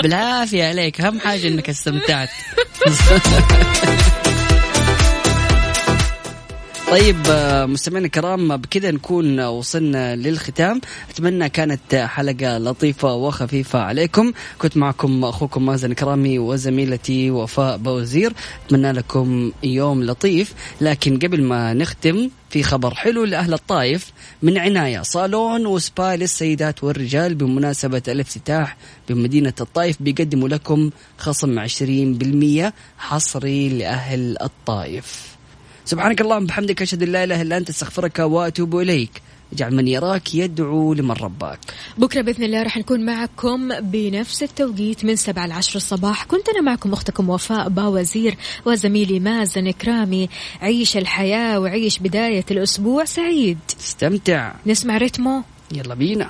[0.03, 2.29] بالعافية عليك أهم حاجة أنك استمتعت.
[6.91, 10.81] طيب آه، مستمعينا الكرام بكذا نكون وصلنا للختام.
[11.09, 14.31] أتمنى كانت حلقة لطيفة وخفيفة عليكم.
[14.57, 18.33] كنت معكم أخوكم مازن كرامي وزميلتي وفاء بوزير.
[18.65, 20.53] أتمنى لكم يوم لطيف.
[20.81, 24.11] لكن قبل ما نختم في خبر حلو لأهل الطايف
[24.41, 28.77] من عناية صالون وسبا للسيدات والرجال بمناسبة الافتتاح
[29.09, 35.36] بمدينة الطايف بيقدموا لكم خصم 20% حصري لأهل الطايف
[35.87, 39.21] سبحانك اللهم بحمدك أشهد أن لا إله إلا أنت أستغفرك وأتوب إليك.
[39.53, 41.59] اجعل من يراك يدعو لمن رباك.
[41.97, 46.23] بكرة بإذن الله رح نكون معكم بنفس التوقيت من سبعة لعشر الصباح.
[46.23, 50.29] كنت أنا معكم أختكم وفاء باوزير وزميلي مازن كرامي
[50.61, 53.57] عيش الحياة وعيش بداية الأسبوع سعيد.
[53.79, 54.53] استمتع.
[54.65, 56.29] نسمع رتمو يلا بينا.